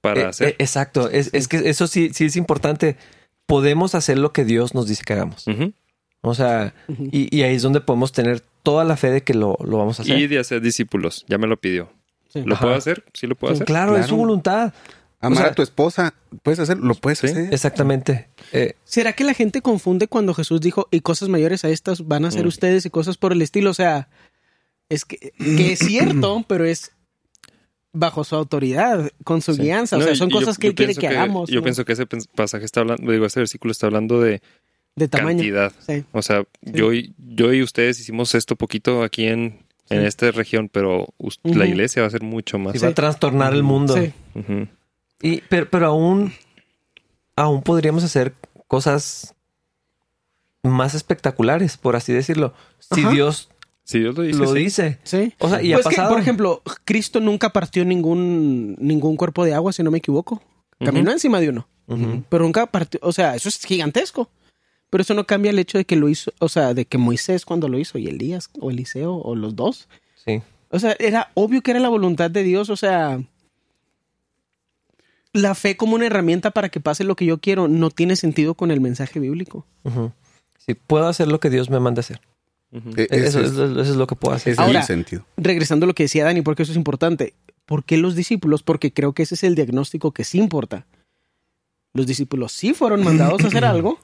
[0.00, 0.48] para Eh, hacer.
[0.50, 2.96] eh, exacto, es, es que eso sí, sí es importante.
[3.46, 5.44] Podemos hacer lo que Dios nos dice que hagamos.
[6.22, 6.74] O sea,
[7.10, 9.98] y, y ahí es donde podemos tener toda la fe de que lo, lo vamos
[9.98, 10.18] a hacer.
[10.18, 11.24] Y de hacer discípulos.
[11.28, 11.90] Ya me lo pidió.
[12.28, 12.42] Sí.
[12.44, 12.62] ¿Lo Ajá.
[12.66, 13.04] puedo hacer?
[13.14, 13.66] ¿Sí lo puedo hacer?
[13.66, 14.72] Claro, es su voluntad.
[15.22, 16.14] Amar O sea- a tu esposa.
[16.42, 16.78] ¿Puedes hacer?
[16.78, 17.26] Lo puedes Sí.
[17.26, 17.52] hacer.
[17.52, 18.28] Exactamente.
[18.52, 22.24] Eh, ¿Será que la gente confunde cuando Jesús dijo, y cosas mayores a estas van
[22.24, 22.48] a ser Mm.
[22.48, 23.70] ustedes y cosas por el estilo?
[23.70, 24.08] O sea,
[24.88, 26.92] es que, que es cierto, pero es
[27.92, 29.62] bajo su autoridad, con su Sí.
[29.62, 29.96] guianza.
[29.96, 31.50] O No, sea, y- son yo- cosas que yo él quiere que, hagamos.
[31.50, 31.62] Yo ¿no?
[31.64, 34.40] pienso que ese pasaje está hablando, digo, ese versículo está hablando de
[34.96, 35.38] de tamaño.
[35.38, 35.72] cantidad.
[35.86, 36.04] Sí.
[36.12, 40.68] O sea, yo, y, yo y ustedes hicimos esto poquito aquí en, en esta región,
[40.68, 41.08] pero
[41.42, 42.74] la iglesia va a ser mucho más.
[42.74, 43.96] y va a trastornar el mundo.
[45.22, 46.32] Y, pero, pero aún,
[47.36, 48.34] aún podríamos hacer
[48.68, 49.34] cosas
[50.62, 52.54] más espectaculares, por así decirlo.
[52.78, 53.10] Si Ajá.
[53.10, 53.48] Dios
[53.90, 54.38] Si Dios lo dice.
[54.38, 54.58] lo sí.
[54.60, 54.98] dice.
[55.02, 55.34] Sí.
[55.40, 59.52] O sea, y Pues ha que, por ejemplo, Cristo nunca partió ningún, ningún cuerpo de
[59.52, 60.40] agua, si no me equivoco.
[60.78, 61.66] Caminó encima de uno.
[62.28, 63.00] Pero nunca partió.
[63.02, 64.30] O sea, eso es gigantesco.
[64.90, 67.44] Pero eso no cambia el hecho de que lo hizo, o sea, de que Moisés
[67.44, 69.88] cuando lo hizo y Elías o Eliseo o los dos.
[70.24, 70.40] Sí.
[70.70, 72.70] O sea, era obvio que era la voluntad de Dios.
[72.70, 73.20] O sea,
[75.32, 78.54] la fe como una herramienta para que pase lo que yo quiero no tiene sentido
[78.54, 79.66] con el mensaje bíblico.
[80.58, 82.20] Sí, puedo hacer lo que Dios me manda hacer.
[82.72, 84.52] Eh, Eso, es, eso- eso es lo que puedo hacer.
[84.52, 85.24] ese es Ahora- el sentido.
[85.36, 87.34] Regresando a lo que decía Dani, porque eso es importante.
[87.66, 88.62] ¿Por qué los discípulos?
[88.62, 90.86] Porque creo que ese es el diagnóstico que sí importa.
[91.92, 93.98] Los discípulos sí fueron mandados a hacer algo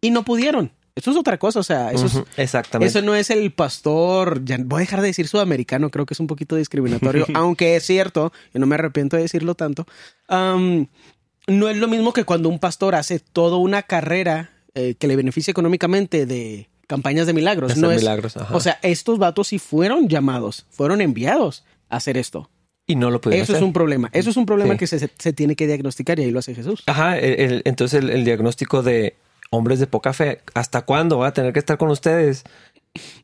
[0.00, 0.72] y no pudieron.
[0.94, 2.90] Eso es otra cosa, o sea, eso es, Exactamente.
[2.90, 6.20] Eso no es el pastor, ya voy a dejar de decir sudamericano, creo que es
[6.20, 9.86] un poquito discriminatorio, aunque es cierto, y no me arrepiento de decirlo tanto.
[10.28, 15.16] No es lo mismo que cuando un pastor hace toda una carrera eh, que le
[15.16, 17.76] beneficia económicamente de campañas de milagros.
[17.76, 18.36] No es, milagros.
[18.36, 18.54] ajá.
[18.54, 22.48] o sea, estos vatos sí fueron llamados, fueron enviados a hacer esto.
[22.86, 24.10] y no lo pudieron Eso es un problema.
[24.12, 24.78] Eso es un problema Sí.
[24.80, 26.82] que se, se tiene que diagnosticar y ahí lo hace Jesús.
[26.86, 29.14] Ajá, el- el- entonces el, el diagnóstico de
[29.50, 32.42] hombres de poca fe, ¿hasta cuándo va a tener que estar con ustedes?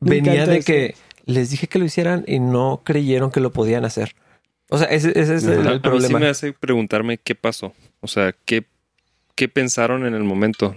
[0.00, 0.66] Me Venía de eso.
[0.66, 0.94] que
[1.26, 4.14] les dije que lo hicieran y no creyeron que lo podían hacer.
[4.70, 6.18] O sea, ese, ese es el, A- el a mí sí problema.
[6.20, 7.72] me hace preguntarme qué pasó.
[8.00, 8.64] O sea, qué,
[9.34, 10.74] qué pensaron en el momento.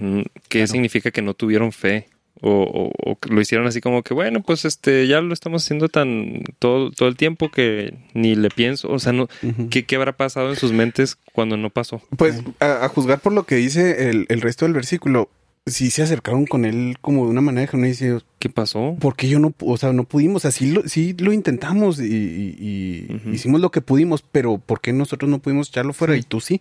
[0.50, 2.08] ¿Qué significa que no tuvieron fe?
[2.44, 5.89] O, o- o lo hicieron así como que, bueno, pues este, ya lo estamos haciendo
[5.89, 8.89] tan todo, todo el tiempo que ni le pienso.
[8.89, 9.70] O sea, no, Ujú.
[9.70, 12.02] ¿qué, ¿qué habrá pasado en sus mentes cuando no pasó?
[12.18, 15.30] Pues a, a juzgar por lo que dice el, el resto del versículo,
[15.68, 18.96] sí se acercaron con él como de una manera que uno dice, ¿Qué pasó?
[19.00, 20.44] ¿por qué yo no, o sea, no pudimos?
[20.46, 23.30] Así lo, sí lo intentamos y, y- y Ujú.
[23.30, 26.60] hicimos lo que pudimos, pero ¿por qué nosotros no pudimos echarlo fuera y tú sí?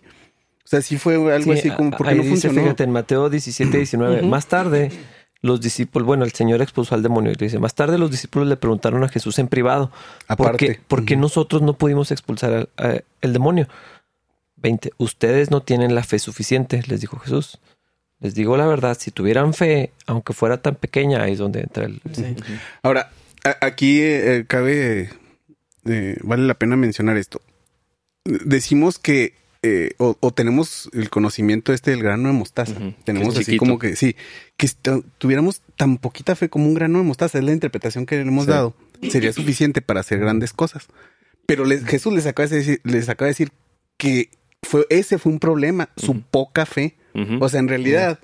[0.63, 2.61] O sea, sí fue algo Sí, así como, ¿por qué no dice, funcionó?
[2.61, 4.19] Fíjate, en Mateo 17, 19.
[4.19, 4.27] Ujú.
[4.27, 4.91] Más tarde,
[5.41, 7.31] los discípulos, bueno, el Señor expulsó al demonio.
[7.31, 9.91] y Dice, más tarde los discípulos le preguntaron a Jesús en privado,
[10.37, 11.21] ¿por qué, por qué Ujú.
[11.21, 13.67] nosotros no pudimos expulsar al a- el demonio?
[14.57, 14.91] 20.
[14.97, 17.59] Ustedes no tienen la fe suficiente, les dijo Jesús.
[18.19, 21.85] Les digo la verdad, si tuvieran fe, aunque fuera tan pequeña, ahí es donde entra
[21.85, 21.99] el...
[22.83, 23.09] Ahora,
[23.61, 25.09] aquí eh, cabe,
[25.85, 27.41] eh, vale la pena mencionar esto.
[28.23, 29.33] Decimos que,
[29.63, 32.73] eh, o, o tenemos el conocimiento este del grano de mostaza.
[33.03, 33.59] Tenemos así chiquito.
[33.59, 34.15] como que, sí,
[34.57, 34.67] que
[35.17, 38.45] tuviéramos tan poquita fe como un grano de mostaza, es la interpretación que le hemos
[38.45, 38.51] Sí.
[38.51, 38.75] dado.
[39.09, 40.87] Sería suficiente para hacer grandes cosas.
[41.45, 43.51] Pero les- Jesús les acaba de decir, les acaba de decir
[43.97, 44.29] que
[44.63, 46.95] fue, ese fue un problema, su poca fe.
[47.39, 48.19] O sea, en realidad,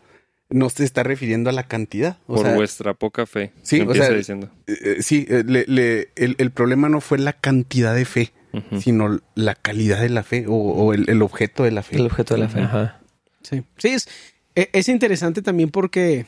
[0.50, 2.20] no se está refiriendo a la cantidad.
[2.26, 3.52] O por vuestra poca fe.
[3.64, 4.50] Sí, o sea, diciendo.
[4.68, 8.32] Eh, sí, el, el, problema no fue la cantidad de fe,
[8.80, 11.98] sino la calidad de la fe o, el, objeto de la fe.
[11.98, 13.00] El objeto de la fe, ajá.
[13.42, 14.08] Sí, sí, es,
[14.56, 16.26] e, es interesante también porque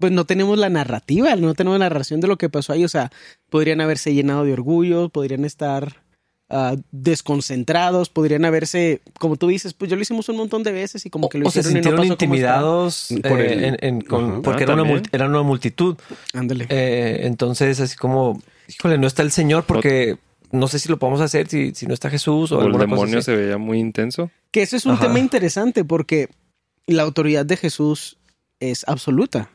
[0.00, 2.84] pues no tenemos la narrativa, no tenemos la narración de lo que pasó ahí.
[2.84, 3.12] O sea,
[3.50, 6.02] podrían haberse llenado de orgullo, podrían estar
[6.48, 11.04] uh, desconcentrados, podrían haberse, como tú dices, pues yo lo hicimos un montón de veces
[11.04, 14.00] y como que lo o hicieron se sintieron intimidados eh, en,
[14.42, 15.96] porque era, una era, una multitud.
[16.32, 16.66] Ándale.
[16.70, 20.29] Eh, entonces, así como, híjole, no está el Señor porque no
[20.68, 23.36] sé si lo podemos hacer si, si no está Jesús o, o el demonio se
[23.36, 24.30] veía muy intenso.
[24.50, 26.28] Que eso es un tema interesante porque
[26.86, 28.18] la autoridad de Jesús
[28.58, 29.50] es absoluta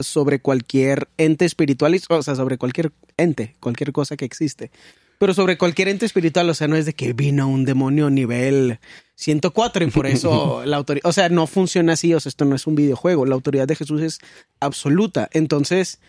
[0.00, 4.70] sobre cualquier ente espiritual, o sea, sobre cualquier ente, cualquier cosa que existe.
[5.18, 8.78] Pero sobre cualquier ente espiritual, o sea, no es de que vino un demonio nivel
[9.16, 12.54] 104 y por eso la autoridad, o sea, no funciona así, o sea, esto no
[12.54, 14.20] es un videojuego, la autoridad de Jesús es
[14.60, 15.28] absoluta.
[15.32, 16.00] Entonces,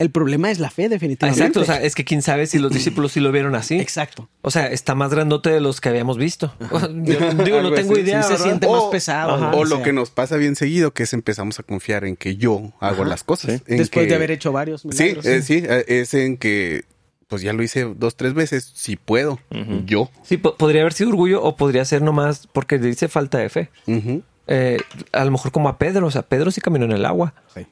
[0.00, 1.42] el problema es la fe, definitivamente.
[1.44, 3.78] Exacto, o sea, es que quién sabe si los discípulos sí lo vieron así.
[3.78, 4.30] Exacto.
[4.40, 6.54] O sea, está más grandote de los que habíamos visto.
[6.90, 8.22] digo, no tengo idea.
[8.22, 9.50] se siente más pesado.
[9.50, 12.72] o, lo que nos pasa bien seguido, que es empezamos a confiar en que yo
[12.80, 13.62] hago las cosas.
[13.66, 15.26] Después de haber hecho varios milagros.
[15.26, 16.86] Eh, sí, sí, eh, es en que
[17.28, 19.38] pues ya lo hice dos, tres veces, si puedo,
[19.84, 20.10] yo.
[20.22, 23.70] Sí, podría haber sido orgullo o podría ser nomás porque le dice falta de fe.
[24.46, 24.78] Eh,
[25.12, 27.66] a lo mejor como a Pedro, o sea, Pedro sí caminó en el agua sí.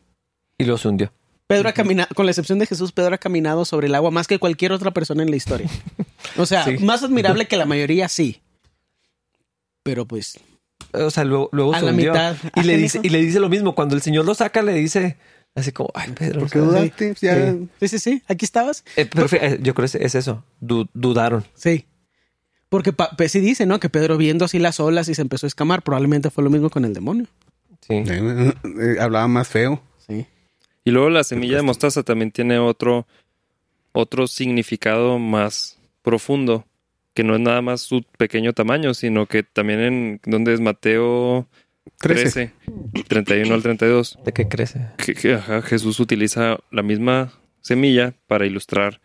[0.59, 1.11] y lo hundió.
[1.49, 4.27] Pedro ha caminado, con la excepción de Jesús, Pedro ha caminado sobre el agua más
[4.27, 5.69] que cualquier otra persona en la historia.
[6.37, 8.43] O sea, más admirable que la mayoría, sí.
[9.83, 10.39] Pero pues.
[10.93, 12.37] O sea, luego, luego a la mitad.
[12.55, 13.75] Y le, dice, y le dice lo mismo.
[13.75, 15.17] Cuando el Señor lo saca, le dice
[15.55, 16.41] así como, ay, Pedro.
[16.41, 17.15] ¿Por qué dudaste?
[17.15, 18.23] Sí, sí, sí.
[18.29, 18.85] Aquí estabas.
[18.97, 20.45] Eh, eh, yo creo que es eso.
[20.61, 21.47] dudaron.
[21.55, 21.87] Sí.
[22.69, 23.81] Porque pues, sí dice, ¿no?
[23.81, 25.83] Que Pedro viendo así las olas y se empezó a escamar.
[25.83, 27.27] Probablemente fue lo mismo con el demonio.
[27.81, 27.95] Sí.
[27.95, 29.83] Eh, hablaba más feo.
[30.07, 30.27] Sí.
[30.89, 33.07] Y luego la semilla de mostaza también tiene otro,
[33.93, 36.65] otro significado más profundo,
[37.13, 41.47] que no es nada más su pequeño tamaño, sino que también en donde es Mateo
[41.99, 42.55] 13,
[43.07, 44.19] 31 al 32.
[44.25, 44.87] ¿De qué crece?
[44.97, 49.03] Que, Jesús utiliza la misma semilla para ilustrar,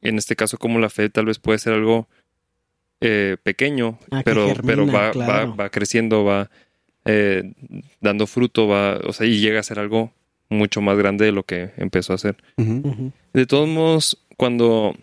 [0.00, 2.06] en este caso, como la fe tal vez puede ser algo
[3.00, 6.48] eh, pequeño, ah, pero, pero va, va, va, creciendo, va
[7.04, 7.52] eh,
[8.00, 10.12] dando fruto, va, o sea, y llega a ser algo
[10.48, 12.36] mucho más grande de lo que empezó a hacer.
[13.32, 14.94] De todos modos, cuando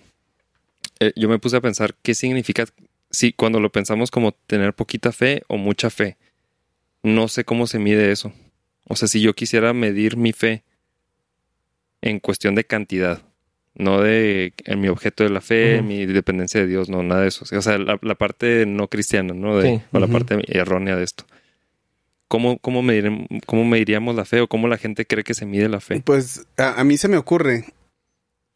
[1.00, 2.66] eh, yo me puse a pensar qué significa
[3.12, 6.18] si cuando lo pensamos como tener poquita fe o mucha fe,
[7.04, 8.34] no sé cómo se mide eso.
[8.88, 10.64] O sea, si yo quisiera medir mi fe
[12.02, 13.22] en cuestión de cantidad,
[13.74, 17.28] no de en mi objeto de la fe, mi dependencia de Dios, no, nada de
[17.28, 17.46] eso.
[17.50, 19.58] O sea, la, parte no cristiana, ¿no?
[19.58, 21.26] De, O la parte errónea de esto.
[22.28, 22.82] ¿Cómo, cómo,
[23.46, 26.02] ¿Cómo mediríamos la fe o cómo la gente cree que se mide la fe?
[26.02, 27.66] Pues a, mí se me ocurre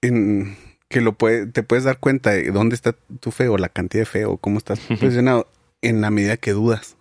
[0.02, 0.58] en
[0.88, 4.02] que lo puede, te puedes dar cuenta de dónde está tu fe o la cantidad
[4.02, 5.48] de fe o cómo estás posicionado
[5.82, 6.96] en la medida que dudas.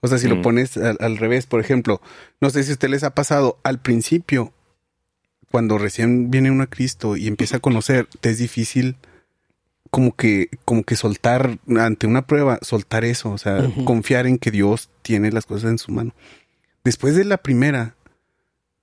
[0.00, 0.42] O sea, si lo mm.
[0.42, 2.00] pones al, revés, por ejemplo,
[2.40, 4.52] no sé si a usted les ha pasado al principio,
[5.50, 8.96] cuando recién viene uno a Cristo y empieza a conocer, te es difícil
[9.92, 14.50] como que, como que soltar ante una prueba, soltar eso, o sea, confiar en que
[14.50, 16.14] Dios tiene las cosas en su mano.
[16.82, 17.94] Después de la primera,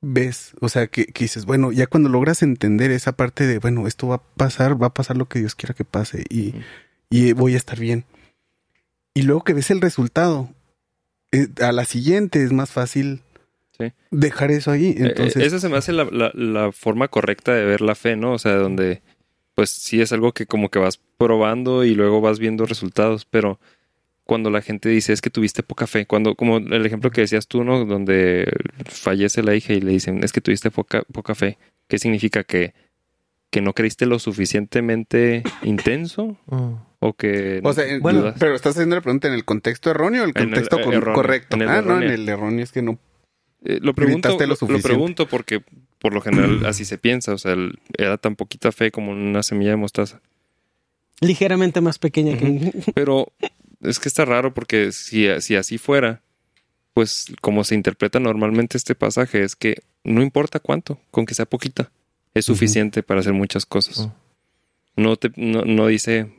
[0.01, 4.07] ves, o sea, que, dices, bueno, ya cuando logras entender esa parte de, bueno, esto
[4.07, 6.53] va a pasar, va a pasar lo que Dios quiera que pase y,
[7.09, 8.05] y voy a estar bien.
[9.15, 10.53] Y luego que ves el resultado,
[11.31, 13.23] eh, a la siguiente es más fácil
[14.11, 14.89] dejar eso ahí.
[14.89, 18.15] Eh, Entonces, esa se me hace la, la, la, forma correcta de ver la fe,
[18.15, 18.33] ¿no?
[18.33, 19.01] O sea, donde
[19.59, 23.59] pues sí es algo que como que vas probando y luego vas viendo resultados, pero
[24.23, 27.45] cuando la gente dice es que tuviste poca fe, cuando como el ejemplo que decías
[27.45, 27.83] tú, ¿no?
[27.83, 28.49] Donde
[28.85, 31.57] fallece la hija y le dicen es que tuviste poca, poca fe,
[31.89, 32.73] ¿qué significa que,
[33.49, 36.37] que no creíste lo suficientemente intenso?
[36.45, 36.75] Mm.
[36.99, 37.59] O que...
[37.61, 40.79] O sea, bueno, pero estás haciendo la pregunta en el contexto erróneo o el contexto
[41.13, 41.57] correcto.
[41.67, 42.97] ah, no, en el erróneo es que no
[43.65, 45.61] eh, lo, pregunto, lo, lo, pregunto porque
[45.99, 47.33] por lo general así se piensa.
[47.33, 47.55] O sea,
[47.97, 50.21] era tan poquita fe como una semilla de mostaza.
[51.21, 52.71] Ligeramente más pequeña que.
[52.95, 53.31] Pero
[53.81, 56.21] es que está raro porque si, si así fuera,
[56.93, 61.45] pues como se interpreta normalmente este pasaje es que no importa cuánto, con que sea
[61.45, 61.91] poquita,
[62.33, 64.09] es suficiente para hacer muchas cosas.
[64.95, 66.31] No, te, no dice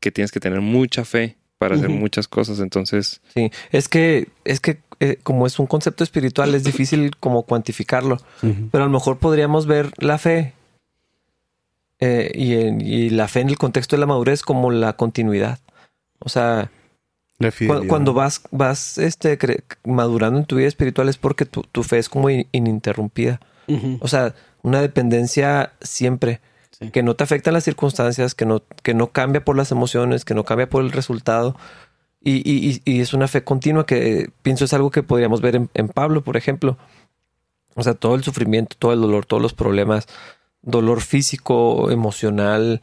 [0.00, 2.60] que tienes que tener mucha fe para hacer muchas cosas.
[2.60, 3.20] Entonces.
[3.34, 8.18] Sí, es que, es que eh, como es un concepto espiritual, es difícil como cuantificarlo.
[8.40, 10.54] Pero a lo mejor podríamos ver la fe
[12.00, 12.30] eh,
[12.80, 15.58] y, la fe en el contexto de la madurez como la continuidad.
[16.18, 16.70] O sea,
[17.38, 17.88] La Cu- fidelidad.
[17.88, 19.38] Cuando vas, vas este,
[19.84, 23.40] madurando en tu vida espiritual es porque tu, tu fe es como in- ininterrumpida.
[24.00, 26.40] O sea, una dependencia siempre.
[26.78, 26.90] Sí.
[26.90, 30.34] Que no te afectan las circunstancias, que no, que no cambia por las emociones, que
[30.34, 31.56] no cambia por el resultado.
[32.20, 35.56] Y, y- y- es una fe continua que eh, pienso es algo que podríamos ver
[35.56, 36.76] en, en Pablo, por ejemplo.
[37.74, 40.06] O sea, todo el sufrimiento, todo el dolor, todos los problemas,
[40.62, 42.80] dolor físico, emocional,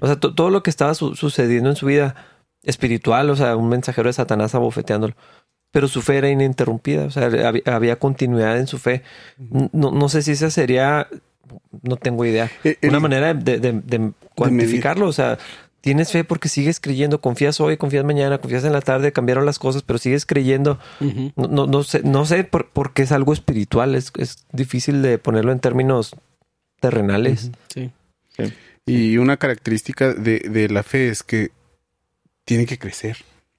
[0.00, 2.14] o sea, to- todo lo que estaba su- sucediendo en su vida
[2.62, 5.14] espiritual, o sea, un mensajero de Satanás abofeteándolo.
[5.72, 9.02] Pero su fe era ininterrumpida, o sea, había, había continuidad en su fe.
[9.72, 11.06] No, no sé si esa sería,
[11.82, 15.06] no tengo idea, Eh, el- una manera de, de- de cuantificarlo.
[15.06, 15.38] O sea,
[15.80, 19.58] tienes fe porque sigues creyendo, confías hoy, confías mañana, confías en la tarde, cambiaron las
[19.58, 20.78] cosas, pero sigues creyendo.
[21.36, 25.18] No, no, no sé, no sé por, porque es algo espiritual, es, es difícil de
[25.18, 26.14] ponerlo en términos
[26.80, 27.50] terrenales.
[27.72, 27.90] Sí.
[28.84, 31.50] Y una característica de, de la fe es que
[32.44, 33.18] tiene que crecer.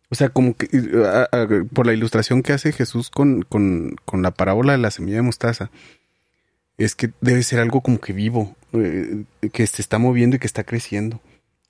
[0.09, 0.69] O sea, como que
[1.05, 4.91] a- a- por la ilustración que hace Jesús con, con, con la parábola de la
[4.91, 5.69] semilla de mostaza,
[6.77, 10.47] es que debe ser algo como que vivo, eh, que se está moviendo y que
[10.47, 11.19] está creciendo.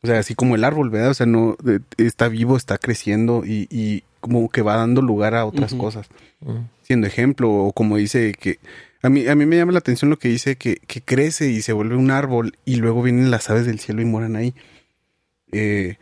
[0.03, 1.09] O sea, así como el árbol, ¿verdad?
[1.09, 5.35] O sea, no eh, está vivo, está creciendo y, y como que va dando lugar
[5.35, 6.69] a otras cosas Mm.
[6.83, 8.59] siendo ejemplo, o como dice que
[9.01, 11.61] a mí, a mí me llama la atención lo que dice que, que crece y
[11.61, 14.53] se vuelve un árbol y luego vienen las aves del cielo y moran ahí.
[15.51, 15.97] Eh,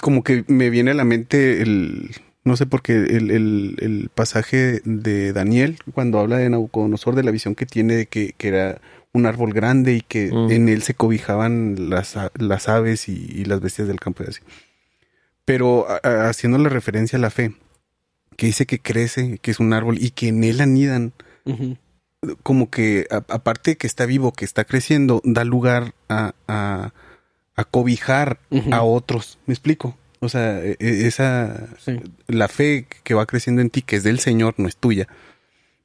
[0.00, 2.10] como que me viene a la mente el,
[2.48, 7.22] no sé por qué, el, el, el pasaje de Daniel cuando habla de Nabucodonosor de
[7.22, 8.80] la visión que tiene de que, que era
[9.12, 10.50] un árbol grande y que Mm.
[10.50, 14.40] en él se cobijaban las, las aves y, y las bestias del campo y así.
[15.44, 17.54] Pero a- haciendo la referencia a la fe,
[18.36, 21.12] que dice que crece, que es un árbol y que en él anidan,
[22.42, 26.92] como que a- aparte de que está vivo, que está creciendo, da lugar a, a,
[27.56, 28.38] a cobijar
[28.72, 29.38] a otros.
[29.46, 29.96] ¿Me explico?
[30.20, 31.92] O sea, e- e- esa Sí.
[32.26, 35.06] la fe que va creciendo en ti, que es del Señor, no es tuya.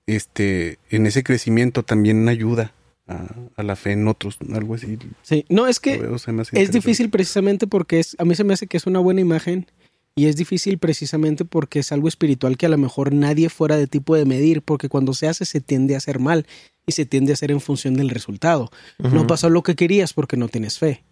[0.06, 2.74] Este, en ese crecimiento también ayuda
[3.08, 4.98] a, a la fe en otros, algo así.
[5.22, 5.46] Sí.
[5.50, 6.16] No, es que veo,
[6.54, 9.68] es difícil precisamente porque es, a mí se me hace que es una buena imagen
[10.16, 13.88] y es difícil precisamente porque es algo espiritual que a lo mejor nadie fuera de
[13.88, 16.46] ti puede medir porque cuando se hace se tiende a hacer mal
[16.86, 18.70] y se tiende a hacer en función del resultado.
[19.00, 21.04] No pasó lo que querías porque no tienes fe.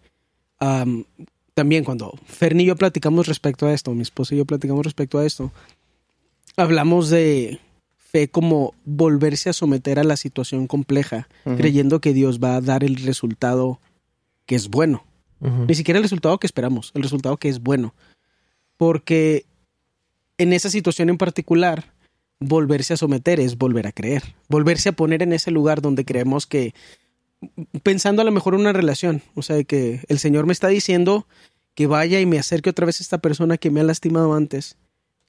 [1.54, 5.20] También cuando Ferni y yo platicamos respecto a esto, mi esposa y yo platicamos respecto
[5.20, 5.52] a esto,
[6.56, 7.60] hablamos de
[7.98, 12.84] fe como volverse a someter a la situación compleja, creyendo que Dios va a dar
[12.84, 13.80] el resultado
[14.46, 15.04] que es bueno.
[15.40, 17.96] Ni siquiera el resultado que esperamos, el resultado que es bueno.
[18.78, 19.46] Porque
[20.38, 21.94] en esa situación en particular,
[22.40, 26.46] volverse a someter es volver a creer, volverse a poner en ese lugar donde creemos
[26.46, 26.74] que,
[27.84, 31.28] pensando a lo mejor en una relación, o sea, que el Señor me está diciendo
[31.76, 34.78] que vaya y me acerque otra vez a esta persona que me ha lastimado antes.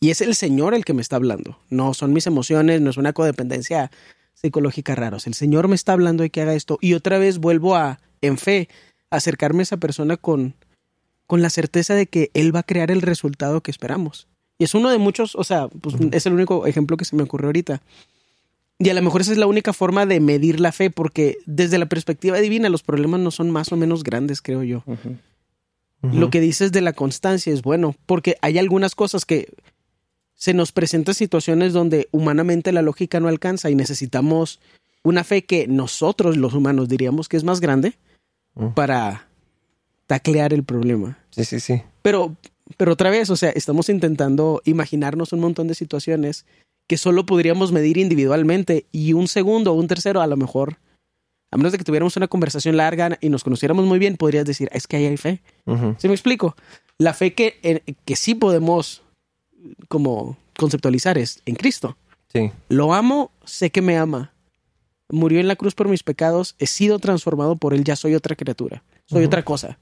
[0.00, 2.96] Y es el Señor el que me está hablando, no son mis emociones, no es
[2.96, 3.90] una codependencia
[4.34, 7.76] psicológica sea, el Señor me está hablando de que haga esto y otra vez vuelvo
[7.76, 8.68] a, en fe,
[9.10, 10.54] acercarme a esa persona con,
[11.26, 14.26] con la certeza de que Él va a crear el resultado que esperamos.
[14.58, 17.22] Y es uno de muchos, o sea, pues, es el único ejemplo que se me
[17.22, 17.82] ocurrió ahorita.
[18.82, 21.78] Y a lo mejor esa es la única forma de medir la fe, porque desde
[21.78, 24.82] la perspectiva divina los problemas no son más o menos grandes, creo yo.
[26.02, 29.52] Lo que dices de la constancia es bueno, porque hay algunas cosas que
[30.34, 34.58] se nos presentan situaciones donde humanamente la lógica no alcanza y necesitamos
[35.04, 37.94] una fe que nosotros los humanos diríamos que es más grande
[38.54, 38.68] Mm.
[38.74, 39.28] para
[40.06, 41.18] taclear el problema.
[41.30, 41.82] Sí, sí, sí.
[42.02, 42.36] Pero,
[42.76, 46.44] pero otra vez, o sea, estamos intentando imaginarnos un montón de situaciones
[46.86, 50.78] que solo podríamos medir individualmente y un segundo o un tercero a lo mejor,
[51.50, 54.68] a menos de que tuviéramos una conversación larga y nos conociéramos muy bien, podrías decir,
[54.72, 55.42] es que ahí hay fe.
[55.98, 56.56] ¿Sí me explico?
[56.98, 59.02] La fe que, eh, que sí podemos
[59.88, 61.96] como conceptualizar es en Cristo.
[62.32, 62.50] Sí.
[62.68, 64.32] Lo amo, sé que me ama.
[65.10, 68.34] Murió en la cruz por mis pecados, he sido transformado por él, ya soy otra
[68.34, 69.78] criatura, soy otra cosa.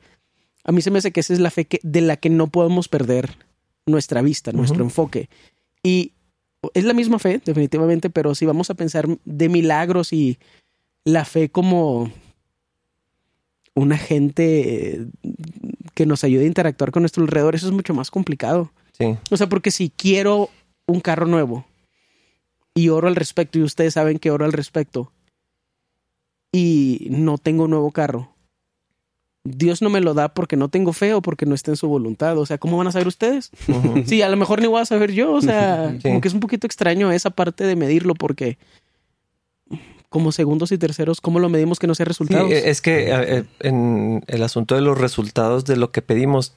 [0.64, 2.48] A mí se me hace que esa es la fe que, de la que no
[2.48, 3.36] podemos perder
[3.86, 5.28] nuestra vista, nuestro enfoque.
[5.84, 6.12] Y
[6.74, 10.38] es la misma fe, definitivamente, pero si vamos a pensar de milagros y
[11.04, 12.10] la fe como
[13.74, 15.06] un agente eh,
[15.94, 18.72] que nos ayude a interactuar con nuestro alrededor, eso es mucho más complicado.
[18.92, 19.16] Sí.
[19.30, 20.50] O sea, porque si quiero
[20.86, 21.64] un carro nuevo
[22.74, 25.12] y oro al respecto, y ustedes saben que oro al respecto,
[26.52, 28.34] y no tengo un nuevo carro,
[29.50, 31.88] Dios no me lo da porque no tengo fe o porque no está en su
[31.88, 32.36] voluntad.
[32.38, 33.50] O sea, ¿cómo van a saber ustedes?
[34.06, 35.32] Sí, a lo mejor ni voy a saber yo.
[35.32, 36.02] O sea, Sí.
[36.08, 38.58] como que es un poquito extraño esa parte de medirlo porque
[40.08, 42.50] como segundos y terceros, ¿cómo lo medimos que no sea resultados?
[42.50, 46.54] eh, es que eh, en el asunto de los resultados de lo que pedimos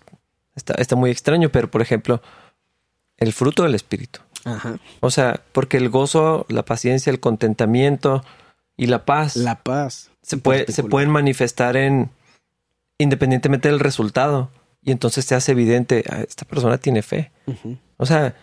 [0.56, 2.22] está, está muy extraño, pero por ejemplo,
[3.18, 4.22] el fruto del Espíritu.
[4.44, 4.80] Ajá.
[5.02, 8.24] O sea, porque el gozo, la paciencia, el contentamiento
[8.76, 10.10] y la paz La paz.
[10.24, 12.10] se, puede, pueden manifestar en
[13.04, 14.50] independientemente del resultado.
[14.82, 17.32] Y entonces se hace evidente, "Ah, esta persona tiene fe.
[17.98, 18.36] O sea,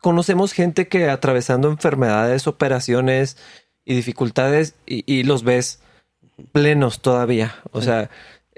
[0.00, 3.36] conocemos gente que atravesando enfermedades, operaciones
[3.84, 5.80] y dificultades y, y los ves
[6.52, 7.54] plenos todavía.
[7.72, 7.86] O Sí.
[7.86, 8.10] sea,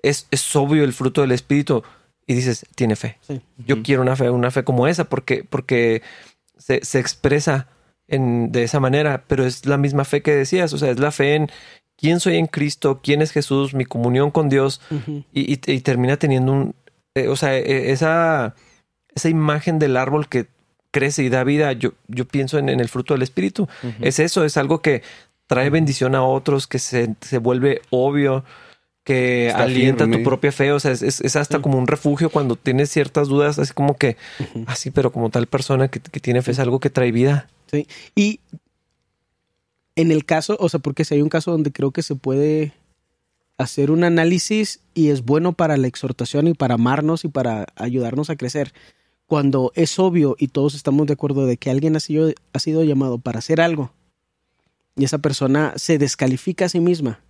[0.03, 1.83] es, es obvio el fruto del espíritu
[2.27, 3.19] y dices, tiene fe.
[3.23, 3.41] Sí.
[3.59, 6.03] Yo quiero una fe, una fe como esa porque, porque
[6.57, 7.69] se, se expresa
[8.07, 10.73] en, de esa manera, pero es la misma fe que decías.
[10.73, 11.51] O sea, es la fe en
[11.97, 14.81] quién soy en Cristo, quién es Jesús, mi comunión con Dios
[15.33, 16.75] y, y- y termina teniendo un,
[17.15, 18.55] eh, o sea, eh, esa,
[19.15, 20.47] esa imagen del árbol que
[20.91, 23.69] crece y da vida, yo, yo pienso en, en el fruto del Espíritu.
[24.01, 25.03] Es eso, es algo que
[25.47, 28.45] trae bendición a otros, que se, se vuelve obvio,
[29.05, 30.19] que Está alienta firme.
[30.19, 31.63] tu propia fe, o sea, es, es- es hasta Sí.
[31.63, 34.17] como un refugio cuando tienes ciertas dudas, así como que,
[34.67, 37.49] así, pero como tal persona que, que tiene fe es algo que trae vida.
[37.71, 37.87] Sí.
[38.15, 38.41] Y
[39.97, 42.73] en el caso, o sea, porque si hay un caso donde creo que se puede
[43.59, 48.31] hacer un análisis y es bueno para la exhortación y para amarnos y para ayudarnos
[48.31, 48.73] a crecer.
[49.27, 52.85] Cuando es obvio y todos estamos de acuerdo de que alguien ha sido, ha sido
[52.85, 53.93] llamado para hacer algo
[54.97, 57.21] y esa persona se descalifica a sí misma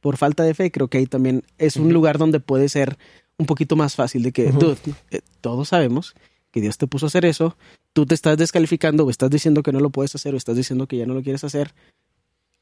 [0.00, 2.98] por falta de fe, creo que ahí también es un lugar donde puede ser
[3.38, 4.76] un poquito más fácil de que, dude,
[5.12, 6.14] eh, todos sabemos
[6.50, 7.56] que Dios te puso a hacer eso,
[7.92, 10.88] tú te estás descalificando o estás diciendo que no lo puedes hacer o estás diciendo
[10.88, 11.72] que ya no lo quieres hacer.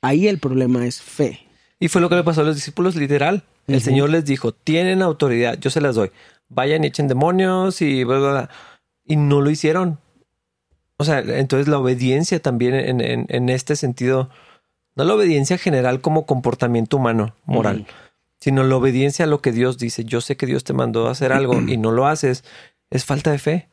[0.02, 1.46] Ahí el problema es fe.
[1.78, 3.42] Y fue lo que le pasó a los discípulos literal.
[3.66, 3.80] El.
[3.80, 6.10] Señor les dijo, tienen autoridad, yo se las doy.
[6.48, 8.50] Vayan y echen demonios y bla, bla, bla.
[9.04, 9.98] Y no lo hicieron.
[10.96, 14.28] O sea, entonces la obediencia también en, en- en este sentido,
[14.96, 17.86] no la obediencia general como comportamiento humano, moral,
[18.40, 20.04] sino la obediencia a lo que Dios dice.
[20.04, 22.44] Yo sé que Dios te mandó a hacer algo y no lo haces.
[22.90, 23.68] Es falta de fe.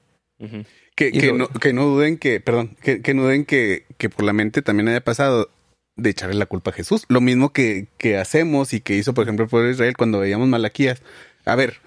[0.96, 3.86] Que, Y que lo- no, que no duden que, perdón, que, que no duden que,
[3.98, 5.50] que por la mente también haya pasado
[5.98, 7.04] de echarle la culpa a Jesús.
[7.10, 10.20] Lo mismo que, que hacemos y que hizo, por ejemplo, el pueblo de Israel cuando
[10.20, 11.02] veíamos Malaquías.
[11.46, 11.78] A ver,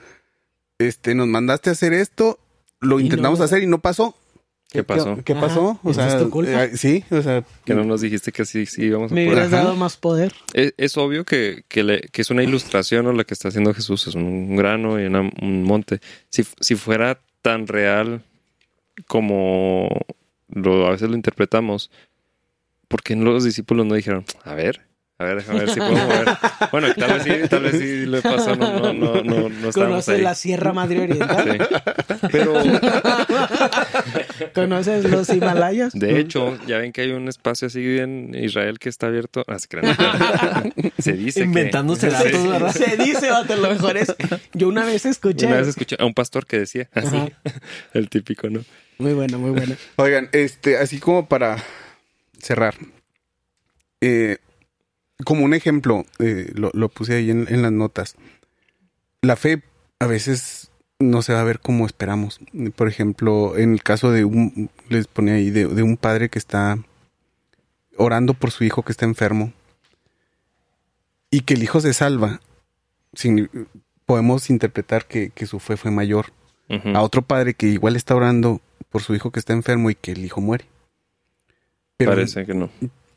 [0.79, 2.39] este, nos mandaste a hacer esto,
[2.81, 4.17] lo Y intentamos no- hacer y no pasó.
[4.73, 5.19] ¿Qué pasó?
[5.25, 5.81] ¿Qué pasó?
[5.83, 6.63] Tu culpa.
[6.65, 9.33] eh, sí, o sea, Que no nos dijiste que sí, sí íbamos a Me poder.
[9.39, 9.65] hubieras Ajá.
[9.65, 10.33] dado más poder.
[10.55, 13.75] Es, es obvio que, que, le- que es una ilustración o la que está haciendo
[13.75, 16.01] Jesús, es un grano y una- un monte.
[16.29, 18.23] Si, si fuera tan real
[19.09, 19.89] como
[20.49, 21.91] lo, a veces lo interpretamos,
[22.91, 24.81] ¿por qué los discípulos no dijeron, a ver,
[25.19, 26.27] a ver, déjame ver si puedo mover?
[26.73, 29.75] Bueno, tal vez sí, tal vez sí le pasó, no, no, no, no, no estábamos
[29.75, 31.69] ¿Conoces la Sierra Madre Oriental?
[31.69, 32.15] Sí.
[32.31, 32.55] Pero,
[34.55, 35.93] ¿Conoces los Himalayas?
[35.95, 39.45] de hecho, ya ven que hay un espacio así en Israel que está abierto.
[39.49, 39.57] Ah,
[40.99, 42.73] se dice que- Inventándose datos, ¿verdad?
[42.73, 44.15] Se dice, vato, lo mejor es.
[44.53, 45.47] Yo una vez escuché.
[45.47, 47.29] Una vez escuché a un pastor que decía así, Ajá.
[47.95, 48.61] el típico, ¿no?
[48.99, 49.77] Muy buena, muy buena.
[49.97, 51.57] Oigan, este, así como para
[52.41, 52.75] cerrar.
[54.01, 54.39] eh,
[55.25, 58.17] como un ejemplo, eh, lo, lo puse ahí en, en las notas.
[59.21, 59.63] La fe
[59.99, 62.41] a veces no se va a ver como esperamos.
[62.75, 66.39] Por ejemplo, en el caso de un, les ponía ahí, de, de un padre que
[66.39, 66.79] está
[67.99, 69.53] orando por su hijo que está enfermo
[71.31, 72.41] y que el hijo se salva.
[73.13, 73.51] signi-
[74.07, 76.33] podemos interpretar que, que su fe fue mayor
[76.97, 78.61] a otro padre que igual está orando
[78.91, 80.65] por su hijo que está enfermo y que el hijo muere.
[82.01, 82.69] Pero Parece que no.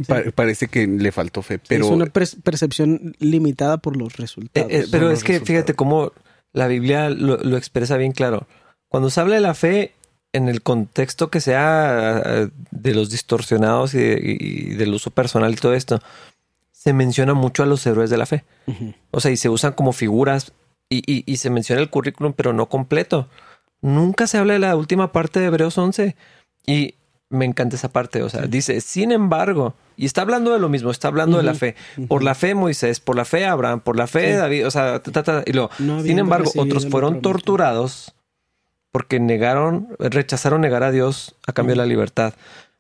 [0.07, 4.17] pa- parece que le faltó fe, pero es una per- percepción limitada por los Eh,
[4.17, 4.71] resultados.
[4.71, 5.47] eh, pero son es que resultados.
[5.47, 6.11] fíjate cómo
[6.53, 8.47] la Biblia lo, lo expresa bien claro.
[8.89, 9.93] Cuando se habla de la fe,
[10.34, 15.51] en el contexto que sea eh, de los distorsionados y, de- y del uso personal
[15.53, 16.01] y todo esto,
[16.71, 18.43] se menciona mucho a los héroes de la fe.
[19.11, 20.51] O sea, y se usan como figuras
[20.89, 23.29] y, y- y se menciona el currículum, pero no completo.
[23.81, 26.15] Nunca se habla de la última parte de Hebreos 11.
[26.65, 26.95] Y
[27.34, 28.23] me encanta esa parte.
[28.23, 31.53] O sea, dice, sin embargo, y está hablando de lo mismo, está hablando de la
[31.53, 31.75] fe.
[32.07, 34.38] Por la fe Moisés, por la fe Abraham, por la fe Sí.
[34.38, 38.13] David, o sea, ta, ta, ta, y lo, No sin embargo, otros fueron torturados
[38.91, 42.36] porque negaron, rechazaron negar a Dios a cambio de la libertad.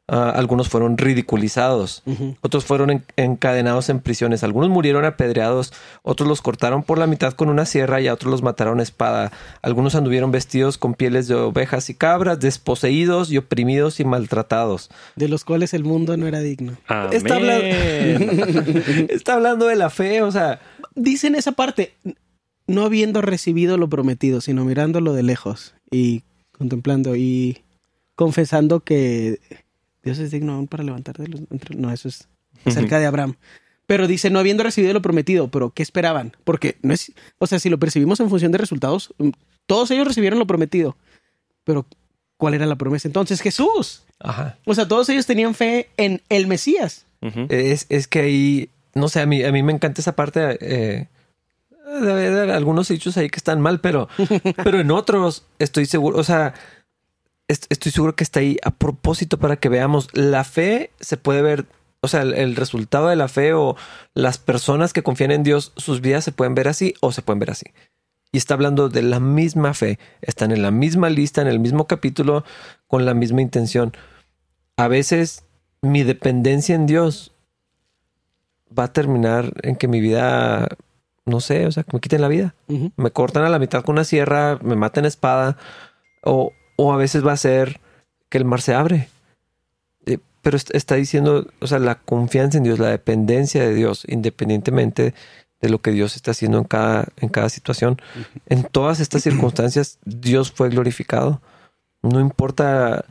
[0.09, 2.03] Ah, algunos fueron ridiculizados.
[2.41, 4.43] Otros fueron en- encadenados en prisiones.
[4.43, 5.71] Algunos murieron apedreados.
[6.01, 8.83] Otros los cortaron por la mitad con una sierra y a otros los mataron a
[8.83, 9.31] espada.
[9.61, 14.89] Algunos anduvieron vestidos con pieles de ovejas y cabras, desposeídos y oprimidos y maltratados.
[15.15, 16.73] De los cuales el mundo no era digno.
[17.11, 17.39] Está.
[19.09, 20.59] Está hablando de la fe, o sea,
[20.95, 21.93] Dicen esa parte,
[22.67, 27.63] no habiendo recibido lo prometido, sino mirándolo de lejos y contemplando y
[28.15, 29.39] confesando que
[30.03, 31.41] Dios es digno aún para levantar de los...
[31.51, 32.27] entre- No, eso es
[32.65, 33.35] acerca de Abraham.
[33.85, 36.35] Pero dice, no habiendo recibido lo prometido, pero ¿qué esperaban?
[36.43, 39.29] Porque no es, o sea, si lo percibimos en función de resultados, mm,
[39.65, 40.95] todos ellos recibieron lo prometido,
[41.65, 41.85] pero
[42.37, 43.07] ¿cuál era la promesa?
[43.07, 44.03] Entonces Jesús.
[44.19, 44.57] Ajá.
[44.65, 47.05] O sea, todos ellos tenían fe en el Mesías.
[47.49, 50.57] Es, es que ahí, no sé, a mí, a mí me encanta esa parte.
[50.61, 51.07] Eh,
[51.85, 54.07] haber algunos hechos ahí que están mal, pero,
[54.63, 56.53] pero en otros estoy seguro, o sea,
[57.47, 60.09] estoy seguro que está ahí a propósito para que veamos.
[60.13, 61.65] La fe se puede ver,
[62.01, 63.75] o sea, el, el resultado de la fe o
[64.13, 67.39] las personas que confían en Dios, sus vidas se pueden ver así o se pueden
[67.39, 67.67] ver así.
[68.31, 69.99] Y está hablando de la misma fe.
[70.21, 72.43] Están en la misma lista, en el mismo capítulo,
[72.87, 73.93] con la misma intención.
[74.75, 75.45] A veces
[75.83, 77.33] mi dependencia en Dios
[78.77, 80.67] va a terminar en que mi vida,
[81.25, 82.55] no sé, o sea, que me quiten la vida.
[82.95, 85.57] Me cortan a la mitad con una sierra, me maten a espada,
[86.23, 87.79] o, o a veces va a ser
[88.29, 89.09] que el mar se abre.
[90.05, 94.03] Eh, pero est- está diciendo, o sea, la confianza en Dios, la dependencia de Dios,
[94.07, 95.13] independientemente
[95.61, 98.01] de lo que Dios está haciendo en cada, en cada situación.
[98.47, 101.41] En todas estas circunstancias, Dios fue glorificado.
[102.01, 103.05] No importa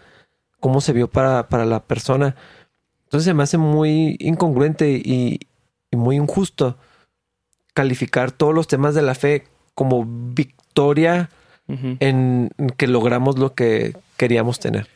[0.60, 2.36] cómo se vio para, para la persona.
[3.04, 5.40] Entonces se me hace muy incongruente y,
[5.90, 6.76] y muy injusto
[7.74, 9.44] calificar todos los temas de la fe
[9.74, 11.30] como victoria
[11.68, 14.86] En en que logramos lo que queríamos tener.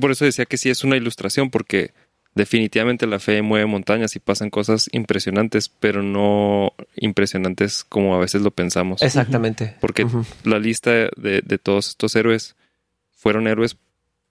[0.00, 1.92] Por eso decía que sí es una ilustración, porque
[2.34, 8.42] definitivamente la fe mueve montañas y pasan cosas impresionantes, pero no impresionantes como a veces
[8.42, 9.00] lo pensamos.
[9.02, 9.74] Exactamente.
[9.80, 10.06] Porque
[10.44, 12.54] la lista de, de todos estos héroes
[13.16, 13.76] fueron héroes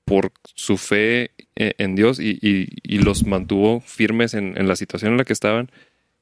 [0.05, 4.75] por su fe eh, en Dios y, y- y los mantuvo firmes en, en la
[4.75, 5.71] situación en la que estaban.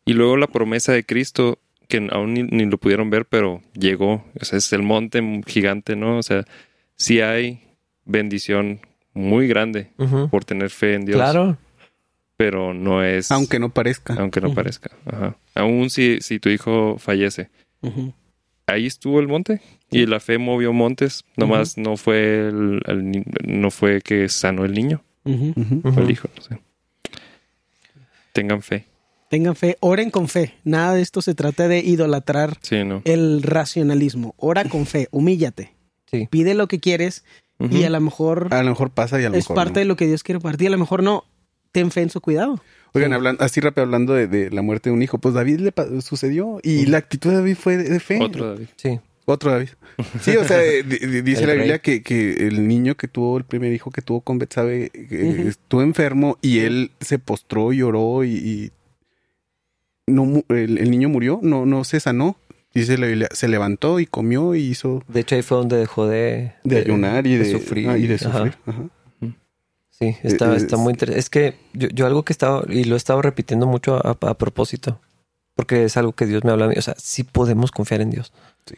[0.06, 1.60] Y luego la promesa de Cristo,
[1.94, 4.26] que aún ni, ni lo pudieron ver, pero llegó.
[4.40, 6.18] O sea, es el monte gigante, ¿no?
[6.18, 6.44] O sea,
[6.96, 7.62] sí hay
[8.04, 8.80] bendición
[9.14, 9.92] muy grande
[10.32, 11.18] por tener fe en Dios.
[11.18, 11.58] Claro.
[12.36, 13.32] Pero no es...
[13.32, 14.16] Aunque no parezca.
[14.16, 14.90] aunque no parezca.
[15.06, 15.38] Ajá.
[15.54, 17.50] Aún si, si tu hijo fallece.
[18.66, 22.82] Ahí estuvo el monte y la fe movió montes nomás no fue el,
[23.46, 26.60] no fue que sanó el niño o el hijo no sé
[28.32, 28.86] tengan fe
[29.34, 30.54] Tengan fe, oren con fe.
[30.64, 34.36] Nada de esto se trata de idolatrar sí no el racionalismo.
[34.38, 35.74] Ora con fe, humíllate.
[36.06, 36.28] Sí.
[36.30, 37.24] Pide lo que quieres
[37.60, 39.80] y a lo mejor A lo mejor pasa y a lo es mejor parte no.
[39.80, 40.68] de lo que Dios quiere partir.
[40.68, 41.24] A lo mejor no.
[41.72, 42.62] Ten fe en su cuidado.
[42.94, 43.16] Oigan, Sí.
[43.16, 46.60] hablando, así rápido hablando de, de la muerte de un hijo, pues David le sucedió
[46.62, 48.20] y la actitud de David fue de, de fe.
[48.22, 49.00] otro David Sí.
[49.26, 49.70] Otro David.
[50.22, 51.54] Sí, o sea, eh, di- di- dice la.
[51.54, 55.36] Biblia que, que el niño que tuvo, el primer hijo que tuvo con Betsabe, eh,
[55.40, 55.48] Ujú.
[55.48, 58.72] estuvo enfermo y él se postró y lloró y, y
[60.08, 62.36] no el, el niño murió, no, no se sanó.
[62.74, 66.08] Dice la Biblia, se levantó y comió y hizo De hecho, ahí fue donde dejó
[66.08, 67.88] de, de ayunar y de, sufrir.
[67.88, 68.56] ah, y de sufrir.
[68.66, 68.90] Ajá.
[69.92, 71.20] Sí, está, Eh, está es- muy interesante.
[71.20, 74.18] Es que yo, yo algo que he estado, y lo he estado repitiendo mucho a,
[74.28, 75.00] a propósito,
[75.56, 76.76] porque es algo que Dios me habla a mí.
[76.78, 78.34] O sea, sí podemos confiar en Dios.
[78.66, 78.76] Sí.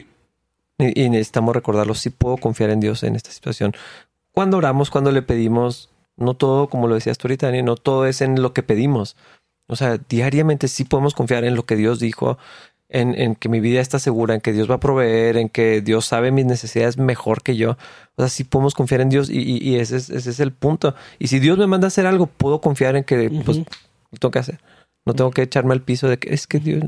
[0.78, 3.72] Y, y necesitamos recordarlo, sí puedo confiar en Dios en esta situación.
[4.32, 8.04] Cuando oramos, cuando le pedimos, no todo, como lo decías tú ahorita, Dani, no todo
[8.06, 9.16] es en lo que pedimos.
[9.68, 12.38] O sea, diariamente sí podemos confiar en lo que Dios dijo,
[12.88, 15.80] en, en que mi vida está segura, en que Dios va a proveer, en que
[15.80, 17.72] Dios sabe mis necesidades mejor que yo.
[18.14, 20.52] O sea, sí podemos confiar en Dios y, y- y ese, es, ese es el
[20.52, 20.94] punto.
[21.18, 23.64] Y si Dios me manda a hacer algo, puedo confiar en que pues, lo
[24.20, 24.60] tengo que hacer.
[25.04, 26.82] No tengo que echarme al piso de que es que Dios,